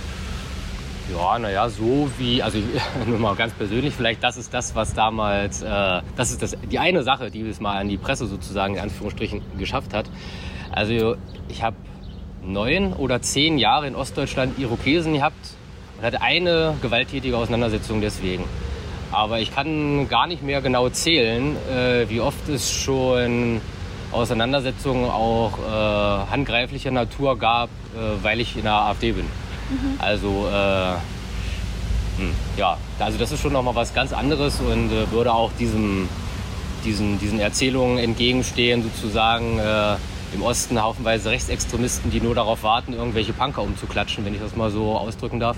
Ja, 1.12 1.38
naja, 1.38 1.68
so 1.68 2.10
wie, 2.18 2.42
also 2.42 2.58
nur 3.06 3.18
mal 3.18 3.34
ganz 3.34 3.52
persönlich, 3.52 3.94
vielleicht 3.94 4.22
das 4.22 4.38
ist 4.38 4.54
das, 4.54 4.74
was 4.74 4.94
damals, 4.94 5.62
äh, 5.62 6.00
das 6.16 6.30
ist 6.30 6.42
das, 6.42 6.56
die 6.70 6.78
eine 6.78 7.02
Sache, 7.02 7.30
die 7.30 7.42
es 7.42 7.60
mal 7.60 7.78
an 7.78 7.88
die 7.88 7.98
Presse 7.98 8.26
sozusagen 8.26 8.76
in 8.76 8.80
Anführungsstrichen 8.80 9.42
geschafft 9.58 9.92
hat. 9.92 10.06
Also 10.72 11.16
ich 11.48 11.62
habe 11.62 11.76
neun 12.42 12.94
oder 12.94 13.20
zehn 13.20 13.58
Jahre 13.58 13.86
in 13.86 13.94
Ostdeutschland 13.94 14.58
Irokesen 14.58 15.12
gehabt, 15.12 15.36
und 15.98 16.04
hatte 16.04 16.22
eine 16.22 16.74
gewalttätige 16.80 17.36
Auseinandersetzung 17.36 18.00
deswegen. 18.00 18.44
Aber 19.12 19.38
ich 19.38 19.54
kann 19.54 20.08
gar 20.08 20.26
nicht 20.26 20.42
mehr 20.42 20.60
genau 20.60 20.88
zählen, 20.88 21.56
äh, 21.70 22.08
wie 22.08 22.20
oft 22.20 22.48
es 22.48 22.72
schon 22.72 23.60
Auseinandersetzungen 24.10 25.08
auch 25.10 25.58
äh, 25.58 26.30
handgreiflicher 26.30 26.90
Natur 26.90 27.38
gab, 27.38 27.68
äh, 27.68 28.22
weil 28.22 28.40
ich 28.40 28.56
in 28.56 28.62
der 28.62 28.72
AfD 28.72 29.12
bin. 29.12 29.26
Mhm. 29.70 29.98
Also, 29.98 30.48
äh, 30.48 30.94
hm, 32.18 32.32
ja, 32.56 32.76
Also 32.98 33.18
das 33.18 33.32
ist 33.32 33.40
schon 33.40 33.52
nochmal 33.52 33.74
was 33.74 33.94
ganz 33.94 34.12
anderes 34.12 34.60
und 34.60 34.92
äh, 34.92 35.10
würde 35.10 35.32
auch 35.32 35.50
diesem, 35.58 36.08
diesen, 36.84 37.18
diesen 37.18 37.40
Erzählungen 37.40 37.98
entgegenstehen, 37.98 38.82
sozusagen 38.82 39.58
äh, 39.58 39.96
im 40.34 40.42
Osten 40.42 40.82
haufenweise 40.82 41.30
Rechtsextremisten, 41.30 42.10
die 42.10 42.20
nur 42.20 42.34
darauf 42.34 42.62
warten, 42.62 42.92
irgendwelche 42.92 43.32
Punker 43.32 43.62
umzuklatschen, 43.62 44.24
wenn 44.24 44.34
ich 44.34 44.40
das 44.40 44.56
mal 44.56 44.70
so 44.70 44.96
ausdrücken 44.96 45.40
darf. 45.40 45.56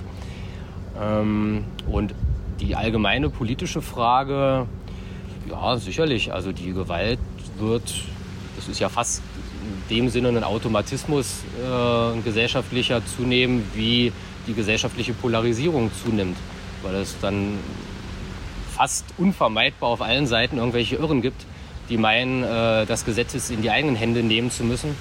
Ähm, 1.00 1.64
und 1.90 2.14
die 2.60 2.74
allgemeine 2.74 3.28
politische 3.28 3.82
Frage, 3.82 4.66
ja, 5.48 5.76
sicherlich. 5.76 6.32
Also 6.32 6.52
die 6.52 6.72
Gewalt 6.72 7.18
wird, 7.58 8.04
das 8.56 8.68
ist 8.68 8.80
ja 8.80 8.88
fast 8.88 9.22
in 9.66 9.96
dem 9.96 10.08
Sinne 10.08 10.28
ein 10.28 10.44
Automatismus 10.44 11.42
äh, 11.62 12.14
ein 12.14 12.24
gesellschaftlicher 12.24 13.02
zunehmen, 13.04 13.64
wie 13.74 14.12
die 14.46 14.54
gesellschaftliche 14.54 15.12
Polarisierung 15.12 15.90
zunimmt. 16.04 16.36
Weil 16.82 16.96
es 16.96 17.16
dann 17.20 17.58
fast 18.76 19.04
unvermeidbar 19.18 19.90
auf 19.90 20.02
allen 20.02 20.26
Seiten 20.26 20.58
irgendwelche 20.58 20.96
Irren 20.96 21.22
gibt, 21.22 21.44
die 21.88 21.96
meinen, 21.96 22.42
äh, 22.42 22.86
das 22.86 23.04
Gesetz 23.04 23.50
in 23.50 23.62
die 23.62 23.70
eigenen 23.70 23.96
Hände 23.96 24.22
nehmen 24.22 24.50
zu 24.50 24.64
müssen. 24.64 24.94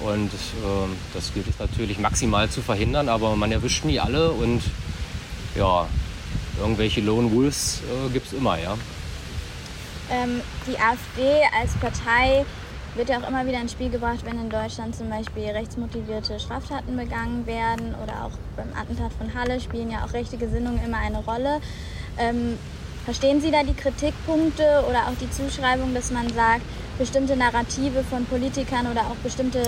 Und 0.00 0.26
äh, 0.26 0.88
das 1.14 1.32
gilt 1.32 1.48
es 1.48 1.58
natürlich 1.58 1.98
maximal 1.98 2.50
zu 2.50 2.60
verhindern, 2.60 3.08
aber 3.08 3.34
man 3.36 3.50
erwischt 3.50 3.84
nie 3.84 3.98
alle 3.98 4.30
und 4.30 4.62
ja, 5.54 5.86
irgendwelche 6.60 7.00
Lone 7.00 7.32
Wolves 7.32 7.80
äh, 7.82 8.10
gibt 8.12 8.26
es 8.26 8.32
immer, 8.34 8.58
ja. 8.58 8.76
Ähm, 10.10 10.40
die 10.66 10.78
AfD 10.78 11.42
als 11.58 11.72
Partei 11.80 12.44
wird 12.96 13.10
ja 13.10 13.18
auch 13.18 13.28
immer 13.28 13.46
wieder 13.46 13.60
ins 13.60 13.72
Spiel 13.72 13.90
gebracht, 13.90 14.24
wenn 14.24 14.40
in 14.40 14.48
Deutschland 14.48 14.96
zum 14.96 15.10
Beispiel 15.10 15.50
rechtsmotivierte 15.50 16.40
Straftaten 16.40 16.96
begangen 16.96 17.46
werden 17.46 17.94
oder 18.02 18.24
auch 18.24 18.32
beim 18.56 18.68
Attentat 18.74 19.12
von 19.12 19.34
Halle 19.34 19.60
spielen 19.60 19.90
ja 19.90 20.04
auch 20.04 20.12
rechte 20.14 20.38
Gesinnungen 20.38 20.80
immer 20.84 20.98
eine 20.98 21.18
Rolle. 21.18 21.60
Ähm, 22.18 22.58
verstehen 23.04 23.40
Sie 23.40 23.50
da 23.50 23.62
die 23.62 23.74
Kritikpunkte 23.74 24.84
oder 24.88 25.08
auch 25.08 25.16
die 25.20 25.30
Zuschreibung, 25.30 25.92
dass 25.94 26.10
man 26.10 26.28
sagt, 26.32 26.62
bestimmte 26.98 27.36
Narrative 27.36 28.02
von 28.04 28.24
Politikern 28.24 28.90
oder 28.90 29.02
auch 29.02 29.16
bestimmte 29.22 29.62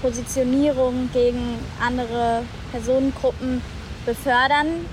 Positionierungen 0.00 1.10
gegen 1.12 1.58
andere 1.84 2.42
Personengruppen 2.72 3.60
befördern 4.06 4.86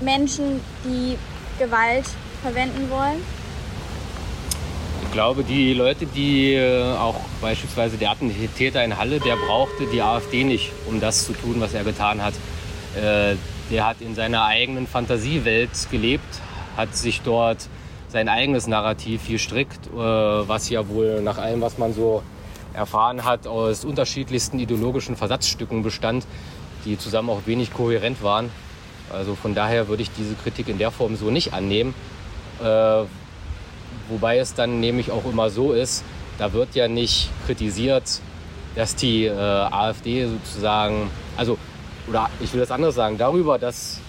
Menschen, 0.00 0.60
die 0.84 1.18
Gewalt 1.58 2.06
verwenden 2.42 2.88
wollen? 2.88 3.39
Glaube, 5.12 5.42
die 5.42 5.74
Leute, 5.74 6.06
die 6.06 6.54
äh, 6.54 6.94
auch 6.94 7.16
beispielsweise 7.40 7.96
der 7.96 8.12
Attentäter 8.12 8.84
in 8.84 8.96
Halle, 8.96 9.18
der 9.18 9.34
brauchte 9.34 9.86
die 9.92 10.00
AfD 10.00 10.44
nicht, 10.44 10.70
um 10.86 11.00
das 11.00 11.26
zu 11.26 11.32
tun, 11.32 11.56
was 11.58 11.74
er 11.74 11.82
getan 11.82 12.22
hat. 12.22 12.34
Äh, 12.94 13.34
der 13.72 13.86
hat 13.86 14.00
in 14.00 14.14
seiner 14.14 14.44
eigenen 14.44 14.86
Fantasiewelt 14.86 15.70
gelebt, 15.90 16.40
hat 16.76 16.94
sich 16.94 17.22
dort 17.22 17.68
sein 18.08 18.28
eigenes 18.28 18.68
Narrativ 18.68 19.26
gestrickt, 19.26 19.88
äh, 19.88 19.98
was 19.98 20.70
ja 20.70 20.88
wohl 20.88 21.20
nach 21.22 21.38
allem, 21.38 21.60
was 21.60 21.76
man 21.76 21.92
so 21.92 22.22
erfahren 22.72 23.24
hat, 23.24 23.48
aus 23.48 23.84
unterschiedlichsten 23.84 24.60
ideologischen 24.60 25.16
Versatzstücken 25.16 25.82
bestand, 25.82 26.24
die 26.84 26.96
zusammen 26.96 27.30
auch 27.30 27.46
wenig 27.46 27.72
kohärent 27.72 28.22
waren. 28.22 28.48
Also 29.12 29.34
von 29.34 29.56
daher 29.56 29.88
würde 29.88 30.04
ich 30.04 30.10
diese 30.16 30.34
Kritik 30.34 30.68
in 30.68 30.78
der 30.78 30.92
Form 30.92 31.16
so 31.16 31.32
nicht 31.32 31.52
annehmen. 31.52 31.94
Wobei 34.10 34.38
es 34.38 34.54
dann 34.54 34.80
nämlich 34.80 35.10
auch 35.10 35.24
immer 35.24 35.50
so 35.50 35.72
ist, 35.72 36.04
da 36.38 36.52
wird 36.52 36.74
ja 36.74 36.88
nicht 36.88 37.30
kritisiert, 37.46 38.20
dass 38.74 38.96
die 38.96 39.24
äh, 39.24 39.30
AfD 39.32 40.26
sozusagen, 40.26 41.10
also, 41.36 41.56
oder 42.08 42.28
ich 42.40 42.52
will 42.52 42.60
das 42.60 42.70
anders 42.70 42.94
sagen, 42.94 43.18
darüber, 43.18 43.58
dass 43.58 44.00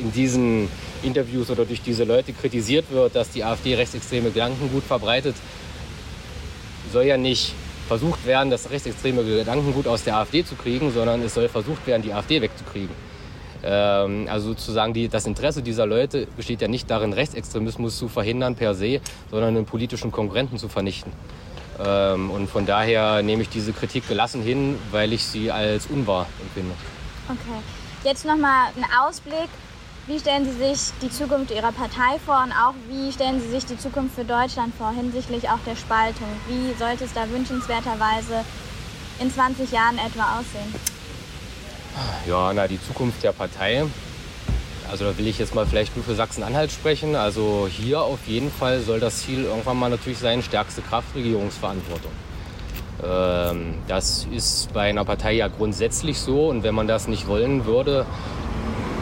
in 0.00 0.12
diesen 0.12 0.68
Interviews 1.02 1.50
oder 1.50 1.64
durch 1.64 1.82
diese 1.82 2.04
Leute 2.04 2.32
kritisiert 2.32 2.86
wird, 2.90 3.16
dass 3.16 3.30
die 3.30 3.42
AfD 3.44 3.74
rechtsextreme 3.74 4.30
Gedanken 4.30 4.70
gut 4.70 4.84
verbreitet, 4.84 5.34
soll 6.92 7.04
ja 7.04 7.16
nicht 7.16 7.52
versucht 7.88 8.26
werden, 8.26 8.50
das 8.50 8.70
rechtsextreme 8.70 9.24
Gedankengut 9.24 9.88
aus 9.88 10.04
der 10.04 10.16
AfD 10.16 10.44
zu 10.44 10.54
kriegen, 10.54 10.92
sondern 10.92 11.22
es 11.22 11.34
soll 11.34 11.48
versucht 11.48 11.86
werden, 11.86 12.02
die 12.02 12.12
AfD 12.12 12.40
wegzukriegen. 12.40 13.07
Ähm, 13.62 14.26
also 14.30 14.48
sozusagen 14.50 14.94
die, 14.94 15.08
das 15.08 15.26
Interesse 15.26 15.62
dieser 15.62 15.86
Leute 15.86 16.26
besteht 16.36 16.60
ja 16.60 16.68
nicht 16.68 16.90
darin, 16.90 17.12
Rechtsextremismus 17.12 17.98
zu 17.98 18.08
verhindern 18.08 18.54
per 18.54 18.74
se, 18.74 19.00
sondern 19.30 19.56
einen 19.56 19.66
politischen 19.66 20.12
Konkurrenten 20.12 20.58
zu 20.58 20.68
vernichten. 20.68 21.12
Ähm, 21.84 22.30
und 22.30 22.48
von 22.48 22.66
daher 22.66 23.22
nehme 23.22 23.42
ich 23.42 23.48
diese 23.48 23.72
Kritik 23.72 24.08
gelassen 24.08 24.42
hin, 24.42 24.78
weil 24.90 25.12
ich 25.12 25.24
sie 25.24 25.50
als 25.50 25.86
unwahr 25.86 26.26
empfinde. 26.40 26.74
Okay. 27.28 27.62
Jetzt 28.04 28.24
nochmal 28.24 28.68
ein 28.76 28.86
Ausblick. 29.00 29.48
Wie 30.06 30.18
stellen 30.18 30.46
Sie 30.46 30.52
sich 30.52 30.92
die 31.02 31.10
Zukunft 31.10 31.50
Ihrer 31.50 31.70
Partei 31.70 32.18
vor 32.24 32.42
und 32.42 32.52
auch 32.52 32.72
wie 32.88 33.12
stellen 33.12 33.40
Sie 33.40 33.50
sich 33.50 33.66
die 33.66 33.76
Zukunft 33.76 34.14
für 34.14 34.24
Deutschland 34.24 34.74
vor 34.74 34.90
hinsichtlich 34.92 35.50
auch 35.50 35.58
der 35.66 35.76
Spaltung? 35.76 36.28
Wie 36.48 36.72
sollte 36.78 37.04
es 37.04 37.12
da 37.12 37.28
wünschenswerterweise 37.28 38.42
in 39.20 39.30
20 39.30 39.70
Jahren 39.70 39.98
etwa 39.98 40.38
aussehen? 40.38 40.97
Ja, 42.26 42.52
na, 42.52 42.66
die 42.68 42.80
Zukunft 42.80 43.22
der 43.22 43.32
Partei. 43.32 43.84
Also 44.90 45.04
da 45.04 45.18
will 45.18 45.26
ich 45.26 45.38
jetzt 45.38 45.54
mal 45.54 45.66
vielleicht 45.66 45.94
nur 45.96 46.04
für 46.04 46.14
Sachsen-Anhalt 46.14 46.70
sprechen. 46.70 47.14
Also 47.14 47.68
hier 47.70 48.00
auf 48.00 48.20
jeden 48.26 48.50
Fall 48.50 48.80
soll 48.80 49.00
das 49.00 49.22
Ziel 49.22 49.44
irgendwann 49.44 49.78
mal 49.78 49.90
natürlich 49.90 50.18
sein, 50.18 50.42
stärkste 50.42 50.80
Kraft, 50.80 51.14
Regierungsverantwortung. 51.14 52.10
Ähm, 53.04 53.74
das 53.86 54.26
ist 54.32 54.72
bei 54.72 54.88
einer 54.88 55.04
Partei 55.04 55.34
ja 55.34 55.48
grundsätzlich 55.48 56.18
so. 56.18 56.48
Und 56.48 56.62
wenn 56.62 56.74
man 56.74 56.88
das 56.88 57.06
nicht 57.06 57.26
wollen 57.26 57.66
würde, 57.66 58.06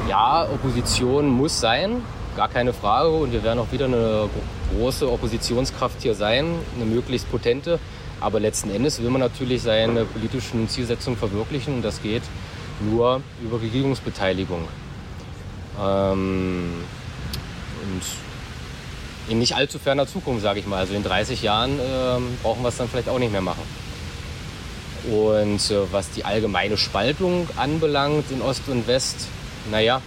ja, 0.09 0.45
Opposition 0.53 1.29
muss 1.29 1.61
sein, 1.61 2.03
gar 2.37 2.49
keine 2.49 2.73
Frage. 2.73 3.11
Und 3.11 3.33
wir 3.33 3.45
werden 3.45 3.61
auch 3.61 3.71
wieder 3.71 3.87
eine 3.87 4.29
große 4.75 5.11
Oppositionskraft 5.11 6.03
hier 6.03 6.15
sein, 6.15 6.47
eine 6.75 6.85
möglichst 6.85 7.31
potente. 7.31 7.79
Aber 8.21 8.41
letzten 8.41 8.71
Endes 8.71 9.01
will 9.03 9.11
man 9.11 9.21
natürlich 9.21 9.63
seine 9.63 10.05
politischen 10.05 10.69
Zielsetzungen 10.69 11.19
verwirklichen. 11.19 11.75
Und 11.75 11.83
das 11.83 12.03
geht 12.03 12.23
nur 12.81 13.23
über 13.43 13.61
Regierungsbeteiligung. 13.61 14.67
Ähm, 15.81 16.85
und 17.83 18.03
in 19.29 19.39
nicht 19.39 19.57
allzu 19.57 19.79
ferner 19.79 20.07
Zukunft, 20.07 20.43
sage 20.43 20.61
ich 20.61 20.67
mal. 20.67 20.79
Also 20.79 20.95
in 20.95 21.03
30 21.03 21.43
Jahren 21.43 21.79
ähm, 21.81 22.39
brauchen 22.43 22.63
wir 22.63 22.69
es 22.69 22.77
dann 22.77 22.89
vielleicht 22.89 23.09
auch 23.09 23.19
nicht 23.19 23.33
mehr 23.33 23.41
machen. 23.41 23.63
Und 25.11 25.71
äh, 25.71 25.93
was 25.93 26.11
die 26.11 26.25
allgemeine 26.25 26.77
Spaltung 26.77 27.49
anbelangt 27.57 28.31
in 28.31 28.43
Ost 28.43 28.69
und 28.69 28.87
West, 28.87 29.29
naja, 29.71 30.01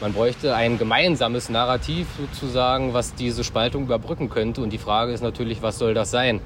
man 0.00 0.12
bräuchte 0.12 0.54
ein 0.54 0.78
gemeinsames 0.78 1.48
Narrativ 1.48 2.06
sozusagen, 2.18 2.92
was 2.92 3.14
diese 3.14 3.44
Spaltung 3.44 3.84
überbrücken 3.84 4.28
könnte. 4.28 4.60
Und 4.60 4.70
die 4.70 4.78
Frage 4.78 5.12
ist 5.12 5.22
natürlich, 5.22 5.62
was 5.62 5.78
soll 5.78 5.94
das 5.94 6.10
sein? 6.10 6.40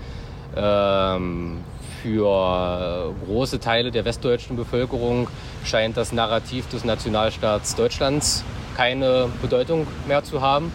Ähm, 0.56 1.58
für 2.02 3.14
große 3.26 3.60
Teile 3.60 3.90
der 3.90 4.04
westdeutschen 4.04 4.56
Bevölkerung 4.56 5.28
scheint 5.64 5.96
das 5.96 6.12
Narrativ 6.12 6.68
des 6.68 6.84
Nationalstaats 6.84 7.74
Deutschlands 7.76 8.44
keine 8.76 9.28
Bedeutung 9.42 9.86
mehr 10.08 10.24
zu 10.24 10.40
haben. 10.40 10.72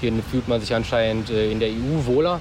Hier 0.00 0.12
fühlt 0.30 0.46
man 0.46 0.60
sich 0.60 0.74
anscheinend 0.74 1.30
äh, 1.30 1.50
in 1.50 1.58
der 1.58 1.70
EU 1.70 2.06
wohler 2.06 2.40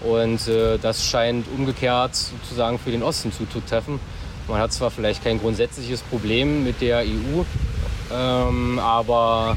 und 0.00 0.46
äh, 0.46 0.78
das 0.78 1.04
scheint 1.04 1.46
umgekehrt 1.56 2.14
sozusagen 2.14 2.78
für 2.78 2.90
den 2.90 3.02
Osten 3.02 3.32
zuzutreffen. 3.32 3.98
Man 4.46 4.60
hat 4.60 4.72
zwar 4.72 4.90
vielleicht 4.90 5.24
kein 5.24 5.40
grundsätzliches 5.40 6.00
Problem 6.02 6.64
mit 6.64 6.80
der 6.80 6.98
EU, 7.00 7.44
ähm, 8.12 8.78
aber 8.78 9.56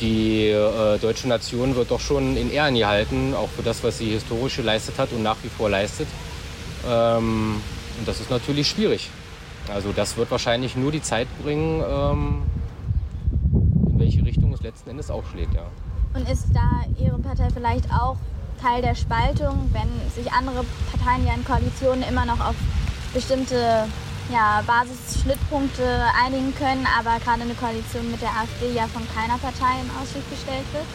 die 0.00 0.48
äh, 0.48 0.98
deutsche 0.98 1.28
Nation 1.28 1.76
wird 1.76 1.90
doch 1.90 2.00
schon 2.00 2.36
in 2.36 2.50
Ehren 2.50 2.74
gehalten, 2.74 3.34
auch 3.34 3.48
für 3.48 3.62
das, 3.62 3.82
was 3.84 3.98
sie 3.98 4.10
historisch 4.10 4.56
geleistet 4.56 4.98
hat 4.98 5.12
und 5.12 5.22
nach 5.22 5.36
wie 5.42 5.48
vor 5.48 5.70
leistet. 5.70 6.08
Ähm, 6.88 7.60
und 7.98 8.08
das 8.08 8.20
ist 8.20 8.30
natürlich 8.30 8.68
schwierig. 8.68 9.10
Also 9.72 9.92
das 9.92 10.16
wird 10.16 10.30
wahrscheinlich 10.30 10.76
nur 10.76 10.92
die 10.92 11.02
Zeit 11.02 11.26
bringen, 11.42 11.82
ähm, 11.88 12.42
in 13.88 13.98
welche 13.98 14.24
Richtung 14.24 14.52
es 14.52 14.62
letzten 14.62 14.90
Endes 14.90 15.10
aufschlägt. 15.10 15.54
Ja. 15.54 15.66
Und 16.14 16.28
ist 16.28 16.46
da 16.52 16.84
Ihre 17.02 17.18
Partei 17.18 17.48
vielleicht 17.52 17.86
auch 17.90 18.16
Teil 18.60 18.82
der 18.82 18.94
Spaltung, 18.94 19.70
wenn 19.72 19.88
sich 20.14 20.32
andere 20.32 20.64
Parteien 20.90 21.26
ja 21.26 21.34
in 21.34 21.44
Koalitionen 21.44 22.02
immer 22.08 22.24
noch 22.24 22.40
auf 22.40 22.54
bestimmte 23.12 23.86
ja, 24.32 24.62
Basisschnittpunkte 24.66 25.84
einigen 26.24 26.54
können, 26.54 26.86
aber 26.98 27.18
gerade 27.20 27.42
eine 27.42 27.54
Koalition 27.54 28.10
mit 28.10 28.20
der 28.22 28.30
AfD 28.30 28.72
ja 28.74 28.86
von 28.86 29.02
keiner 29.14 29.38
Partei 29.38 29.80
in 29.82 29.90
Aussicht 30.00 30.28
gestellt 30.30 30.64
wird? 30.72 30.86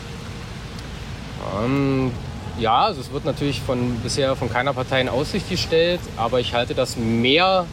Ähm, 1.63 2.11
ja, 2.59 2.85
also 2.85 3.01
es 3.01 3.11
wird 3.11 3.25
natürlich 3.25 3.61
von, 3.61 3.99
bisher 4.01 4.35
von 4.35 4.49
keiner 4.51 4.73
Partei 4.73 5.01
in 5.01 5.09
Aussicht 5.09 5.49
gestellt, 5.49 5.99
aber 6.17 6.39
ich 6.39 6.53
halte 6.53 6.75
das 6.75 6.97
mehr, 6.97 7.65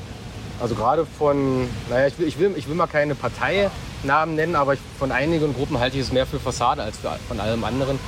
also 0.60 0.74
gerade 0.74 1.06
von, 1.06 1.68
naja, 1.90 2.06
ich 2.06 2.18
will, 2.18 2.28
ich 2.28 2.38
will, 2.38 2.54
ich 2.56 2.68
will 2.68 2.74
mal 2.74 2.86
keine 2.86 3.14
Parteinamen 3.14 4.34
nennen, 4.36 4.56
aber 4.56 4.74
ich, 4.74 4.80
von 4.98 5.12
einigen 5.12 5.54
Gruppen 5.54 5.78
halte 5.78 5.96
ich 5.96 6.02
es 6.02 6.12
mehr 6.12 6.26
für 6.26 6.38
Fassade 6.38 6.82
als 6.82 6.98
für, 6.98 7.10
von 7.28 7.40
allem 7.40 7.64
anderen, 7.64 7.98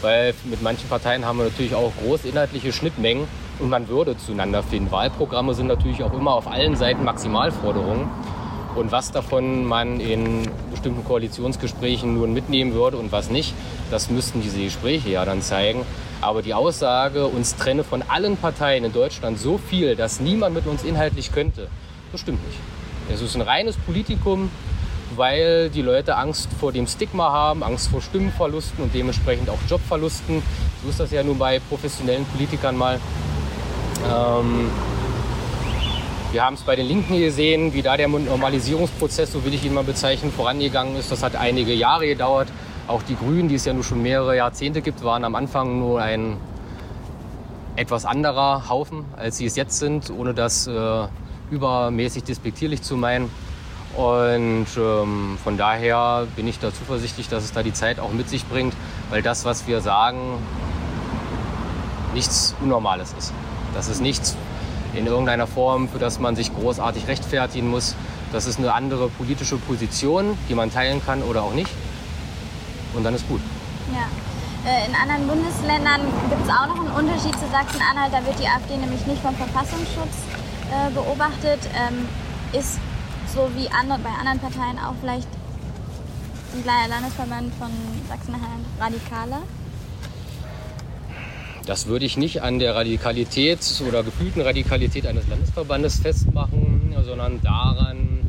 weil 0.00 0.34
mit 0.44 0.62
manchen 0.62 0.88
Parteien 0.88 1.26
haben 1.26 1.38
wir 1.38 1.44
natürlich 1.44 1.74
auch 1.74 1.92
große 2.04 2.28
inhaltliche 2.28 2.72
Schnittmengen 2.72 3.26
und 3.58 3.68
man 3.68 3.88
würde 3.88 4.16
zueinander 4.16 4.62
finden. 4.62 4.92
Wahlprogramme 4.92 5.54
sind 5.54 5.66
natürlich 5.66 6.02
auch 6.04 6.12
immer 6.12 6.34
auf 6.34 6.46
allen 6.46 6.76
Seiten 6.76 7.04
Maximalforderungen 7.04 8.08
Und 8.78 8.92
was 8.92 9.10
davon 9.10 9.64
man 9.64 9.98
in 9.98 10.48
bestimmten 10.70 11.04
Koalitionsgesprächen 11.04 12.14
nun 12.14 12.32
mitnehmen 12.32 12.74
würde 12.74 12.96
und 12.96 13.10
was 13.10 13.28
nicht, 13.28 13.52
das 13.90 14.08
müssten 14.08 14.40
diese 14.40 14.62
Gespräche 14.62 15.10
ja 15.10 15.24
dann 15.24 15.42
zeigen. 15.42 15.84
Aber 16.20 16.42
die 16.42 16.54
Aussage, 16.54 17.26
uns 17.26 17.56
trenne 17.56 17.82
von 17.82 18.02
allen 18.02 18.36
Parteien 18.36 18.84
in 18.84 18.92
Deutschland 18.92 19.38
so 19.38 19.58
viel, 19.58 19.96
dass 19.96 20.20
niemand 20.20 20.54
mit 20.54 20.66
uns 20.66 20.84
inhaltlich 20.84 21.32
könnte, 21.32 21.68
das 22.12 22.20
stimmt 22.20 22.44
nicht. 22.46 22.58
Es 23.12 23.20
ist 23.20 23.34
ein 23.34 23.42
reines 23.42 23.76
Politikum, 23.76 24.50
weil 25.16 25.70
die 25.70 25.82
Leute 25.82 26.16
Angst 26.16 26.48
vor 26.60 26.70
dem 26.70 26.86
Stigma 26.86 27.32
haben, 27.32 27.64
Angst 27.64 27.88
vor 27.88 28.00
Stimmenverlusten 28.00 28.84
und 28.84 28.94
dementsprechend 28.94 29.50
auch 29.50 29.58
Jobverlusten. 29.68 30.42
So 30.84 30.90
ist 30.90 31.00
das 31.00 31.10
ja 31.10 31.24
nun 31.24 31.38
bei 31.38 31.60
professionellen 31.68 32.24
Politikern 32.26 32.76
mal. 32.76 33.00
Ähm, 34.06 34.70
wir 36.30 36.44
haben 36.44 36.54
es 36.54 36.60
bei 36.60 36.76
den 36.76 36.86
Linken 36.86 37.18
gesehen, 37.18 37.72
wie 37.72 37.80
da 37.80 37.96
der 37.96 38.08
Normalisierungsprozess, 38.08 39.32
so 39.32 39.44
will 39.44 39.54
ich 39.54 39.64
ihn 39.64 39.72
mal 39.72 39.84
bezeichnen, 39.84 40.30
vorangegangen 40.30 40.96
ist. 40.96 41.10
Das 41.10 41.22
hat 41.22 41.36
einige 41.36 41.72
Jahre 41.72 42.06
gedauert. 42.06 42.48
Auch 42.86 43.02
die 43.02 43.16
Grünen, 43.16 43.48
die 43.48 43.54
es 43.54 43.64
ja 43.64 43.72
nun 43.72 43.82
schon 43.82 44.02
mehrere 44.02 44.36
Jahrzehnte 44.36 44.82
gibt, 44.82 45.02
waren 45.02 45.24
am 45.24 45.34
Anfang 45.34 45.78
nur 45.78 46.02
ein 46.02 46.36
etwas 47.76 48.04
anderer 48.04 48.68
Haufen, 48.68 49.04
als 49.16 49.38
sie 49.38 49.46
es 49.46 49.56
jetzt 49.56 49.78
sind, 49.78 50.10
ohne 50.10 50.34
das 50.34 50.66
äh, 50.66 51.06
übermäßig 51.50 52.24
despektierlich 52.24 52.82
zu 52.82 52.96
meinen. 52.96 53.30
Und 53.96 54.66
ähm, 54.76 55.38
von 55.42 55.56
daher 55.56 56.26
bin 56.36 56.46
ich 56.46 56.58
da 56.58 56.74
zuversichtlich, 56.74 57.28
dass 57.28 57.44
es 57.44 57.52
da 57.52 57.62
die 57.62 57.72
Zeit 57.72 57.98
auch 58.00 58.12
mit 58.12 58.28
sich 58.28 58.44
bringt, 58.46 58.74
weil 59.10 59.22
das, 59.22 59.44
was 59.44 59.66
wir 59.66 59.80
sagen, 59.80 60.18
nichts 62.12 62.54
Unnormales 62.60 63.14
ist. 63.16 63.32
Das 63.74 63.88
ist 63.88 64.02
nichts 64.02 64.36
in 64.98 65.06
irgendeiner 65.06 65.46
Form, 65.46 65.88
für 65.88 65.98
das 65.98 66.18
man 66.18 66.36
sich 66.36 66.54
großartig 66.54 67.08
rechtfertigen 67.08 67.68
muss. 67.68 67.94
Das 68.32 68.46
ist 68.46 68.58
eine 68.58 68.74
andere 68.74 69.08
politische 69.08 69.56
Position, 69.56 70.36
die 70.48 70.54
man 70.54 70.70
teilen 70.70 71.02
kann 71.04 71.22
oder 71.22 71.42
auch 71.42 71.54
nicht. 71.54 71.70
Und 72.94 73.04
dann 73.04 73.14
ist 73.14 73.26
gut. 73.28 73.40
Ja. 73.92 74.08
Äh, 74.68 74.86
in 74.86 74.94
anderen 74.94 75.26
Bundesländern 75.28 76.00
gibt 76.28 76.44
es 76.44 76.50
auch 76.50 76.66
noch 76.66 76.80
einen 76.80 76.90
Unterschied 76.90 77.32
zu 77.34 77.46
Sachsen-Anhalt. 77.50 78.12
Da 78.12 78.24
wird 78.26 78.38
die 78.38 78.46
AfD 78.46 78.76
nämlich 78.76 79.06
nicht 79.06 79.22
vom 79.22 79.34
Verfassungsschutz 79.36 80.16
äh, 80.68 80.90
beobachtet. 80.90 81.60
Ähm, 81.74 82.08
ist 82.52 82.78
so 83.32 83.48
wie 83.54 83.68
andere, 83.70 83.98
bei 84.00 84.10
anderen 84.10 84.40
Parteien 84.40 84.78
auch 84.78 84.94
vielleicht 85.00 85.28
ein 86.54 86.62
kleiner 86.62 86.88
Landesverband 86.88 87.54
von 87.54 87.70
Sachsen-Anhalt 88.08 88.64
radikaler? 88.80 89.42
Das 91.68 91.86
würde 91.86 92.06
ich 92.06 92.16
nicht 92.16 92.40
an 92.40 92.58
der 92.58 92.74
Radikalität 92.74 93.58
oder 93.86 94.02
gefühlten 94.02 94.40
Radikalität 94.40 95.06
eines 95.06 95.28
Landesverbandes 95.28 96.00
festmachen, 96.00 96.94
sondern 97.04 97.42
daran, 97.42 98.20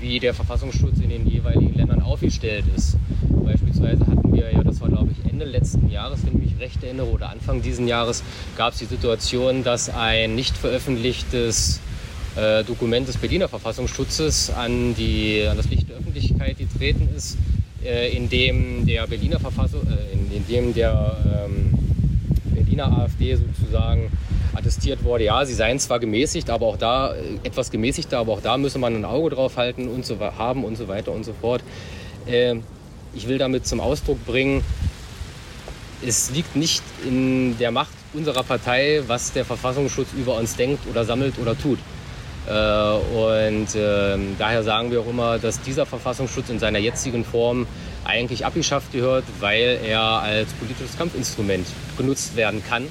wie 0.00 0.18
der 0.18 0.34
Verfassungsschutz 0.34 0.98
in 0.98 1.08
den 1.08 1.24
jeweiligen 1.24 1.72
Ländern 1.76 2.02
aufgestellt 2.02 2.64
ist. 2.74 2.96
Beispielsweise 3.44 4.04
hatten 4.08 4.32
wir 4.32 4.50
ja, 4.50 4.64
das 4.64 4.80
war 4.80 4.88
glaube 4.88 5.10
ich 5.12 5.30
Ende 5.30 5.44
letzten 5.44 5.88
Jahres, 5.88 6.26
wenn 6.26 6.42
ich 6.42 6.50
mich 6.50 6.60
recht 6.60 6.82
erinnere, 6.82 7.06
oder 7.06 7.30
Anfang 7.30 7.62
diesen 7.62 7.86
Jahres, 7.86 8.24
gab 8.56 8.72
es 8.72 8.80
die 8.80 8.86
Situation, 8.86 9.62
dass 9.62 9.88
ein 9.88 10.34
nicht 10.34 10.56
veröffentlichtes 10.56 11.78
äh, 12.34 12.64
Dokument 12.64 13.06
des 13.06 13.18
Berliner 13.18 13.46
Verfassungsschutzes 13.46 14.50
an, 14.50 14.96
die, 14.96 15.46
an 15.48 15.56
das 15.56 15.68
Licht 15.68 15.88
der 15.88 15.96
Öffentlichkeit 15.98 16.58
getreten 16.58 17.08
ist, 17.16 17.38
äh, 17.84 18.10
in 18.10 18.28
dem 18.28 18.84
der 18.84 19.06
Berliner 19.06 19.38
Verfassung, 19.38 19.82
äh, 19.86 20.12
in, 20.12 20.32
in, 20.32 20.46
dem 20.48 20.74
der 20.74 21.16
ähm, 21.46 21.89
Berliner 22.80 23.02
AfD 23.02 23.36
sozusagen 23.36 24.10
attestiert 24.54 25.04
wurde, 25.04 25.24
ja, 25.24 25.44
sie 25.44 25.54
seien 25.54 25.78
zwar 25.78 26.00
gemäßigt, 26.00 26.50
aber 26.50 26.66
auch 26.66 26.76
da 26.76 27.14
äh, 27.14 27.38
etwas 27.44 27.70
gemäßigter, 27.70 28.18
aber 28.18 28.32
auch 28.32 28.40
da 28.40 28.56
müsse 28.56 28.78
man 28.78 28.94
ein 28.94 29.04
Auge 29.04 29.30
drauf 29.30 29.56
halten 29.56 29.88
und 29.88 30.04
so 30.04 30.18
haben 30.20 30.64
und 30.64 30.76
so 30.76 30.88
weiter 30.88 31.12
und 31.12 31.24
so 31.24 31.32
fort. 31.40 31.62
Äh, 32.26 32.56
ich 33.14 33.28
will 33.28 33.38
damit 33.38 33.66
zum 33.66 33.80
Ausdruck 33.80 34.24
bringen, 34.26 34.64
es 36.06 36.30
liegt 36.30 36.56
nicht 36.56 36.82
in 37.06 37.58
der 37.58 37.70
Macht 37.70 37.92
unserer 38.14 38.42
Partei, 38.42 39.02
was 39.06 39.32
der 39.32 39.44
Verfassungsschutz 39.44 40.08
über 40.16 40.36
uns 40.36 40.56
denkt 40.56 40.86
oder 40.90 41.04
sammelt 41.04 41.38
oder 41.38 41.56
tut. 41.56 41.78
Äh, 42.46 42.52
und 42.52 43.68
ähm, 43.76 44.36
daher 44.38 44.62
sagen 44.62 44.90
wir 44.90 45.00
auch 45.00 45.08
immer, 45.08 45.38
dass 45.38 45.60
dieser 45.60 45.86
Verfassungsschutz 45.86 46.48
in 46.48 46.58
seiner 46.58 46.78
jetzigen 46.78 47.24
Form 47.24 47.66
eigentlich 48.04 48.44
abgeschafft 48.44 48.92
gehört, 48.92 49.24
weil 49.40 49.78
er 49.84 50.00
als 50.00 50.52
politisches 50.54 50.96
Kampfinstrument 50.96 51.66
genutzt 51.96 52.36
werden 52.36 52.62
kann 52.68 52.86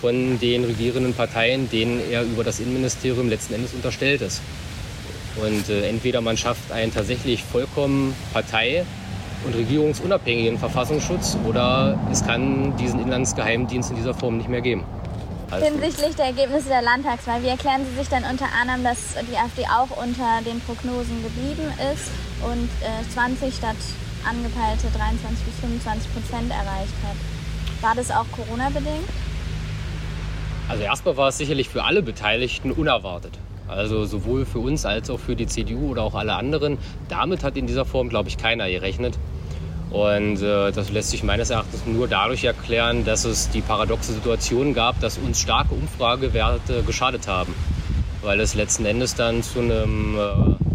von 0.00 0.38
den 0.38 0.64
regierenden 0.64 1.14
Parteien, 1.14 1.70
denen 1.70 2.00
er 2.10 2.22
über 2.22 2.44
das 2.44 2.60
Innenministerium 2.60 3.28
letzten 3.28 3.54
Endes 3.54 3.72
unterstellt 3.72 4.20
ist. 4.20 4.40
Und 5.36 5.68
äh, 5.68 5.88
entweder 5.88 6.20
man 6.20 6.36
schafft 6.36 6.72
einen 6.72 6.92
tatsächlich 6.92 7.42
vollkommen 7.44 8.14
partei- 8.32 8.84
und 9.44 9.54
regierungsunabhängigen 9.54 10.58
Verfassungsschutz 10.58 11.36
oder 11.46 11.98
es 12.10 12.24
kann 12.24 12.76
diesen 12.76 13.00
Inlandsgeheimdienst 13.00 13.90
in 13.90 13.96
dieser 13.96 14.14
Form 14.14 14.38
nicht 14.38 14.48
mehr 14.48 14.62
geben. 14.62 14.84
Alles 15.50 15.68
Hinsichtlich 15.68 16.16
der 16.16 16.26
Ergebnisse 16.26 16.68
der 16.68 16.82
Landtagswahl, 16.82 17.42
wie 17.42 17.48
erklären 17.48 17.82
Sie 17.88 17.96
sich 17.98 18.08
dann 18.08 18.24
unter 18.24 18.46
anderem, 18.60 18.82
dass 18.82 18.98
die 19.30 19.36
AfD 19.36 19.62
auch 19.66 19.96
unter 20.02 20.40
den 20.44 20.60
Prognosen 20.60 21.22
geblieben 21.22 21.72
ist 21.92 22.10
und 22.42 22.68
äh, 22.82 23.12
20 23.14 23.54
statt 23.54 23.76
angepeilte 24.26 24.88
23 24.96 25.44
bis 25.44 25.54
25 25.60 26.12
Prozent 26.12 26.50
erreicht 26.50 26.94
hat? 27.02 27.16
War 27.80 27.94
das 27.94 28.10
auch 28.10 28.26
Corona-bedingt? 28.32 29.08
Also 30.68 30.82
erstmal 30.82 31.16
war 31.16 31.28
es 31.28 31.38
sicherlich 31.38 31.68
für 31.68 31.84
alle 31.84 32.02
Beteiligten 32.02 32.72
unerwartet. 32.72 33.38
Also 33.68 34.04
sowohl 34.04 34.46
für 34.46 34.58
uns 34.58 34.84
als 34.84 35.10
auch 35.10 35.18
für 35.18 35.36
die 35.36 35.46
CDU 35.46 35.90
oder 35.90 36.02
auch 36.02 36.14
alle 36.14 36.34
anderen. 36.34 36.78
Damit 37.08 37.44
hat 37.44 37.56
in 37.56 37.66
dieser 37.66 37.84
Form, 37.84 38.08
glaube 38.08 38.28
ich, 38.28 38.36
keiner 38.36 38.68
gerechnet. 38.68 39.18
Und 39.90 40.42
äh, 40.42 40.72
das 40.72 40.90
lässt 40.90 41.10
sich 41.10 41.22
meines 41.22 41.50
Erachtens 41.50 41.86
nur 41.86 42.08
dadurch 42.08 42.44
erklären, 42.44 43.04
dass 43.04 43.24
es 43.24 43.50
die 43.50 43.60
paradoxe 43.60 44.12
Situation 44.12 44.74
gab, 44.74 45.00
dass 45.00 45.18
uns 45.18 45.40
starke 45.40 45.74
Umfragewerte 45.74 46.82
geschadet 46.82 47.28
haben. 47.28 47.54
Weil 48.22 48.40
es 48.40 48.54
letzten 48.54 48.84
Endes 48.84 49.14
dann 49.14 49.42
zu 49.42 49.60
einem 49.60 50.16
äh, 50.16 50.65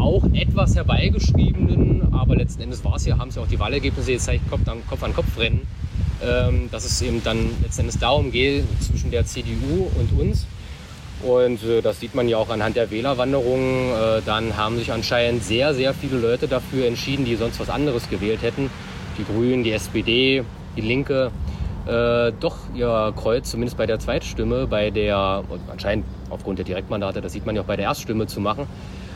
auch 0.00 0.24
etwas 0.32 0.76
herbeigeschriebenen, 0.76 2.12
aber 2.12 2.36
letzten 2.36 2.62
Endes 2.62 2.84
war 2.84 2.96
es 2.96 3.06
ja, 3.06 3.18
haben 3.18 3.30
sie 3.30 3.40
auch 3.40 3.48
die 3.48 3.58
Wahlergebnisse 3.58 4.12
gezeigt, 4.12 4.48
Kopf 4.50 4.66
an 4.66 4.78
Kopf, 4.88 5.02
an 5.02 5.14
Kopf 5.14 5.38
rennen, 5.38 5.66
ähm, 6.22 6.68
dass 6.70 6.84
es 6.84 7.00
eben 7.02 7.22
dann 7.22 7.50
letzten 7.62 7.82
Endes 7.82 7.98
darum 7.98 8.30
geht, 8.32 8.64
zwischen 8.80 9.10
der 9.10 9.24
CDU 9.26 9.88
und 9.98 10.20
uns 10.20 10.46
und 11.22 11.62
äh, 11.64 11.82
das 11.82 12.00
sieht 12.00 12.14
man 12.14 12.28
ja 12.28 12.38
auch 12.38 12.48
anhand 12.48 12.76
der 12.76 12.90
Wählerwanderungen. 12.90 13.90
Äh, 13.90 14.22
dann 14.24 14.56
haben 14.56 14.78
sich 14.78 14.92
anscheinend 14.92 15.44
sehr, 15.44 15.74
sehr 15.74 15.92
viele 15.92 16.18
Leute 16.18 16.48
dafür 16.48 16.86
entschieden, 16.86 17.24
die 17.24 17.36
sonst 17.36 17.60
was 17.60 17.68
anderes 17.68 18.08
gewählt 18.08 18.42
hätten. 18.42 18.70
Die 19.18 19.24
Grünen, 19.24 19.62
die 19.62 19.72
SPD, 19.72 20.44
die 20.76 20.80
Linke. 20.80 21.30
Äh, 21.86 22.32
doch 22.40 22.56
ihr 22.74 23.12
Kreuz, 23.16 23.50
zumindest 23.50 23.76
bei 23.76 23.86
der 23.86 23.98
Zweitstimme, 23.98 24.66
bei 24.66 24.90
der, 24.90 25.44
anscheinend 25.70 26.04
aufgrund 26.30 26.58
der 26.58 26.64
Direktmandate, 26.64 27.20
das 27.20 27.32
sieht 27.32 27.44
man 27.46 27.56
ja 27.56 27.62
auch 27.62 27.66
bei 27.66 27.76
der 27.76 27.86
Erststimme 27.86 28.26
zu 28.26 28.40
machen, 28.40 28.66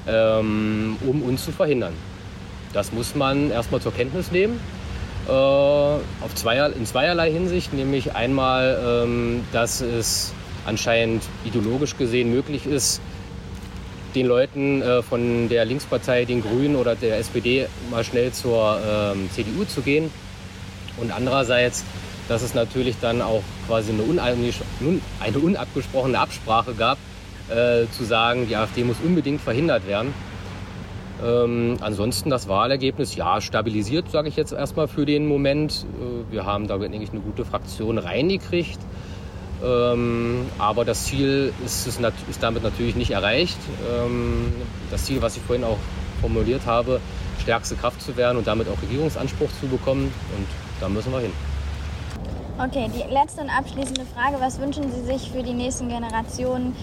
ähm, 0.08 0.96
um 1.06 1.22
uns 1.22 1.44
zu 1.44 1.52
verhindern. 1.52 1.94
Das 2.72 2.92
muss 2.92 3.14
man 3.14 3.50
erstmal 3.50 3.80
zur 3.80 3.94
Kenntnis 3.94 4.30
nehmen. 4.32 4.60
Äh, 5.26 5.30
auf 5.30 6.34
zweier, 6.34 6.72
in 6.74 6.84
zweierlei 6.84 7.30
Hinsicht, 7.30 7.72
nämlich 7.72 8.14
einmal, 8.14 9.04
ähm, 9.04 9.44
dass 9.52 9.80
es 9.80 10.34
anscheinend 10.66 11.22
ideologisch 11.44 11.96
gesehen 11.96 12.30
möglich 12.30 12.66
ist, 12.66 13.00
den 14.14 14.26
Leuten 14.26 14.82
äh, 14.82 15.02
von 15.02 15.48
der 15.48 15.64
Linkspartei, 15.64 16.24
den 16.24 16.42
Grünen 16.42 16.76
oder 16.76 16.94
der 16.94 17.18
SPD 17.18 17.66
mal 17.90 18.04
schnell 18.04 18.32
zur 18.32 18.78
ähm, 18.86 19.28
CDU 19.32 19.64
zu 19.64 19.82
gehen. 19.82 20.10
Und 20.96 21.10
andererseits, 21.10 21.84
dass 22.28 22.42
es 22.42 22.54
natürlich 22.54 22.96
dann 23.00 23.20
auch 23.20 23.42
quasi 23.66 23.92
eine, 23.92 24.02
eine 25.20 25.38
unabgesprochene 25.38 26.18
Absprache 26.18 26.74
gab, 26.74 26.98
äh, 27.48 27.86
zu 27.90 28.04
sagen, 28.04 28.46
die 28.48 28.56
AfD 28.56 28.84
muss 28.84 28.96
unbedingt 29.04 29.40
verhindert 29.40 29.86
werden. 29.86 30.14
Ähm, 31.24 31.76
ansonsten 31.80 32.28
das 32.30 32.48
Wahlergebnis, 32.48 33.14
ja, 33.14 33.40
stabilisiert, 33.40 34.10
sage 34.10 34.28
ich 34.28 34.36
jetzt 34.36 34.52
erstmal 34.52 34.88
für 34.88 35.06
den 35.06 35.26
Moment. 35.26 35.86
Äh, 36.00 36.32
wir 36.32 36.44
haben 36.44 36.66
da, 36.66 36.78
denke 36.78 37.02
ich, 37.02 37.10
eine 37.10 37.20
gute 37.20 37.44
Fraktion 37.44 37.98
reingekriegt. 37.98 38.78
Ähm, 39.64 40.46
aber 40.58 40.84
das 40.84 41.04
Ziel 41.04 41.52
ist, 41.64 41.86
ist, 41.86 42.00
ist, 42.00 42.42
damit 42.42 42.62
natürlich 42.62 42.96
nicht 42.96 43.12
erreicht. 43.12 43.58
Ähm, 43.96 44.52
das 44.90 45.04
Ziel, 45.04 45.22
was 45.22 45.36
ich 45.36 45.42
vorhin 45.42 45.64
auch 45.64 45.78
formuliert 46.20 46.66
habe, 46.66 47.00
stärkste 47.40 47.76
Kraft 47.76 48.02
zu 48.02 48.16
werden 48.16 48.36
und 48.38 48.46
damit 48.46 48.68
auch 48.68 48.80
Regierungsanspruch 48.82 49.50
zu 49.60 49.68
bekommen. 49.68 50.12
Und 50.36 50.46
da 50.80 50.88
müssen 50.88 51.12
wir 51.12 51.20
hin. 51.20 51.32
Okay, 52.58 52.88
die 52.94 53.12
letzte 53.12 53.40
und 53.40 53.50
abschließende 53.50 54.02
Frage. 54.14 54.36
Was 54.40 54.60
wünschen 54.60 54.90
Sie 54.92 55.02
sich 55.02 55.30
für 55.30 55.42
die 55.42 55.54
nächsten 55.54 55.88
Generationen 55.88 56.76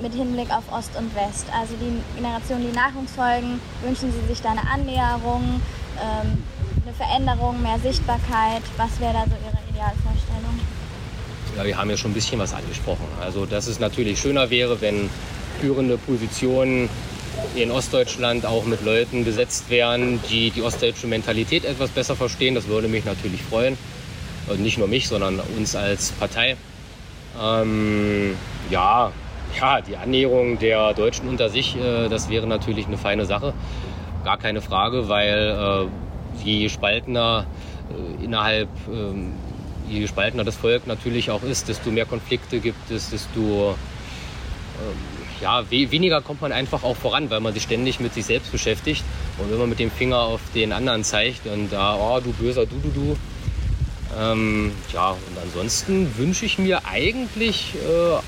mit 0.00 0.14
Hinblick 0.14 0.50
auf 0.50 0.64
Ost 0.72 0.90
und 0.96 1.14
West? 1.14 1.46
Also 1.52 1.74
die 1.80 2.00
Generationen, 2.16 2.70
die 2.70 2.76
nach 2.76 2.94
uns 2.94 3.12
folgen, 3.12 3.60
wünschen 3.82 4.12
Sie 4.12 4.26
sich 4.28 4.40
da 4.40 4.50
eine 4.50 4.66
Annäherung, 4.68 5.60
ähm, 6.00 6.42
eine 6.84 6.94
Veränderung, 6.94 7.62
mehr 7.62 7.78
Sichtbarkeit? 7.78 8.62
Was 8.76 8.98
wäre 9.00 9.12
da 9.12 9.24
so 9.24 9.36
Ihre 9.44 9.58
Idealvorstellung? 9.70 10.60
Ja, 11.56 11.64
wir 11.64 11.76
haben 11.76 11.90
ja 11.90 11.96
schon 11.96 12.12
ein 12.12 12.14
bisschen 12.14 12.38
was 12.38 12.54
angesprochen. 12.54 13.06
Also 13.20 13.46
dass 13.46 13.66
es 13.66 13.78
natürlich 13.78 14.20
schöner 14.20 14.50
wäre, 14.50 14.80
wenn 14.80 15.10
führende 15.60 15.98
Positionen 15.98 16.88
in 17.54 17.70
Ostdeutschland 17.70 18.46
auch 18.46 18.64
mit 18.64 18.84
Leuten 18.84 19.24
besetzt 19.24 19.70
werden, 19.70 20.20
die 20.30 20.50
die 20.50 20.62
ostdeutsche 20.62 21.06
Mentalität 21.06 21.64
etwas 21.64 21.90
besser 21.90 22.16
verstehen. 22.16 22.54
Das 22.54 22.66
würde 22.66 22.88
mich 22.88 23.04
natürlich 23.04 23.42
freuen. 23.42 23.76
Und 24.48 24.60
nicht 24.60 24.78
nur 24.78 24.88
mich, 24.88 25.08
sondern 25.08 25.40
uns 25.56 25.76
als 25.76 26.10
Partei. 26.12 26.56
Ähm, 27.40 28.34
ja, 28.70 29.12
ja, 29.60 29.80
die 29.80 29.96
Annäherung 29.96 30.58
der 30.58 30.94
Deutschen 30.94 31.28
unter 31.28 31.48
sich, 31.48 31.76
äh, 31.76 32.08
das 32.08 32.28
wäre 32.28 32.46
natürlich 32.46 32.86
eine 32.86 32.98
feine 32.98 33.26
Sache. 33.26 33.54
Gar 34.24 34.38
keine 34.38 34.60
Frage, 34.60 35.08
weil 35.08 35.88
äh, 35.88 36.44
je 36.44 36.68
spaltener 36.68 37.46
äh, 37.90 38.24
innerhalb, 38.24 38.68
ähm, 38.88 39.32
je 39.88 40.00
gespaltener 40.00 40.44
das 40.44 40.56
Volk 40.56 40.86
natürlich 40.86 41.30
auch 41.30 41.42
ist, 41.42 41.68
desto 41.68 41.90
mehr 41.90 42.06
Konflikte 42.06 42.60
gibt 42.60 42.90
es, 42.90 43.10
desto 43.10 43.74
ähm, 44.80 45.22
ja, 45.42 45.68
we 45.70 45.90
weniger 45.90 46.22
kommt 46.22 46.40
man 46.40 46.52
einfach 46.52 46.84
auch 46.84 46.96
voran, 46.96 47.28
weil 47.28 47.40
man 47.40 47.52
sich 47.52 47.64
ständig 47.64 47.98
mit 48.00 48.14
sich 48.14 48.24
selbst 48.24 48.52
beschäftigt. 48.52 49.02
Und 49.38 49.50
wenn 49.50 49.58
man 49.58 49.68
mit 49.68 49.80
dem 49.80 49.90
Finger 49.90 50.20
auf 50.20 50.40
den 50.54 50.72
anderen 50.72 51.02
zeigt 51.04 51.46
und 51.46 51.72
da, 51.72 51.96
oh, 51.96 52.20
du 52.20 52.32
böser, 52.32 52.64
du, 52.64 52.76
du, 52.76 52.90
du. 52.90 53.16
Ähm, 54.18 54.72
ja, 54.92 55.10
und 55.10 55.38
ansonsten 55.42 56.16
wünsche 56.16 56.46
ich 56.46 56.58
mir 56.58 56.82
eigentlich 56.86 57.74
äh, 57.74 58.18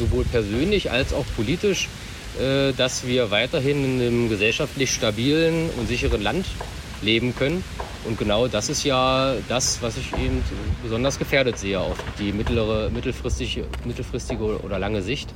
sowohl 0.00 0.24
persönlich 0.24 0.90
als 0.90 1.12
auch 1.12 1.24
politisch, 1.36 1.88
äh, 2.40 2.72
dass 2.72 3.06
wir 3.06 3.30
weiterhin 3.30 3.84
in 3.84 4.00
einem 4.00 4.28
gesellschaftlich 4.28 4.92
stabilen 4.92 5.70
und 5.78 5.86
sicheren 5.86 6.22
Land 6.22 6.46
leben 7.02 7.34
können. 7.36 7.62
Und 8.04 8.18
genau 8.18 8.48
das 8.48 8.68
ist 8.68 8.84
ja 8.84 9.34
das, 9.48 9.82
was 9.82 9.96
ich 9.98 10.12
eben 10.14 10.42
besonders 10.82 11.18
gefährdet 11.18 11.58
sehe 11.58 11.78
auf 11.78 11.96
die 12.18 12.32
mittlere, 12.32 12.90
mittelfristige, 12.90 13.64
mittelfristige 13.84 14.60
oder 14.62 14.78
lange 14.78 15.02
Sicht. 15.02 15.34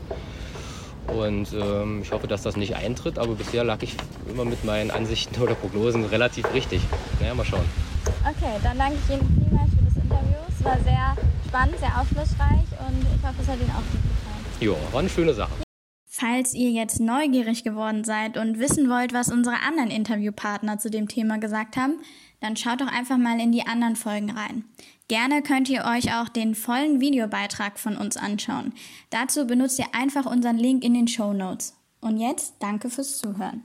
Und 1.06 1.52
ähm, 1.52 2.00
ich 2.02 2.12
hoffe, 2.12 2.26
dass 2.26 2.42
das 2.42 2.56
nicht 2.56 2.74
eintritt, 2.76 3.18
aber 3.18 3.34
bisher 3.34 3.62
lag 3.62 3.82
ich 3.82 3.94
immer 4.32 4.46
mit 4.46 4.64
meinen 4.64 4.90
Ansichten 4.90 5.40
oder 5.40 5.54
Prognosen 5.54 6.04
relativ 6.06 6.52
richtig. 6.54 6.80
Naja, 7.20 7.34
mal 7.34 7.44
schauen. 7.44 7.66
Okay, 8.22 8.54
dann 8.62 8.78
danke 8.78 8.96
ich 9.04 9.14
Ihnen 9.14 9.44
vielmals 9.44 9.70
für 9.70 9.84
das 9.84 10.02
Interview. 10.02 10.40
Es 10.48 10.64
war 10.64 10.78
sehr 10.82 11.16
spannend, 11.46 11.78
sehr 11.78 12.00
aufschlussreich 12.00 12.66
und 12.80 13.00
ich 13.02 13.22
hoffe, 13.22 13.42
es 13.42 13.48
hat 13.48 13.60
Ihnen 13.60 13.70
auch 13.70 13.84
gefallen. 13.92 14.13
Ja, 14.60 14.72
war 14.92 15.00
eine 15.00 15.08
schöne 15.08 15.34
Sache. 15.34 15.52
Falls 16.06 16.54
ihr 16.54 16.70
jetzt 16.70 17.00
neugierig 17.00 17.64
geworden 17.64 18.04
seid 18.04 18.36
und 18.36 18.60
wissen 18.60 18.88
wollt, 18.88 19.12
was 19.12 19.32
unsere 19.32 19.56
anderen 19.66 19.90
Interviewpartner 19.90 20.78
zu 20.78 20.88
dem 20.88 21.08
Thema 21.08 21.38
gesagt 21.38 21.76
haben, 21.76 21.98
dann 22.40 22.56
schaut 22.56 22.80
doch 22.80 22.92
einfach 22.92 23.18
mal 23.18 23.40
in 23.40 23.50
die 23.50 23.66
anderen 23.66 23.96
Folgen 23.96 24.30
rein. 24.30 24.64
Gerne 25.08 25.42
könnt 25.42 25.68
ihr 25.68 25.84
euch 25.84 26.14
auch 26.14 26.28
den 26.28 26.54
vollen 26.54 27.00
Videobeitrag 27.00 27.80
von 27.80 27.96
uns 27.96 28.16
anschauen. 28.16 28.74
Dazu 29.10 29.46
benutzt 29.46 29.78
ihr 29.80 29.92
einfach 29.92 30.24
unseren 30.24 30.56
Link 30.56 30.84
in 30.84 30.94
den 30.94 31.08
Show 31.08 31.32
Notes. 31.32 31.74
Und 32.00 32.18
jetzt 32.18 32.54
danke 32.60 32.90
fürs 32.90 33.18
Zuhören. 33.18 33.64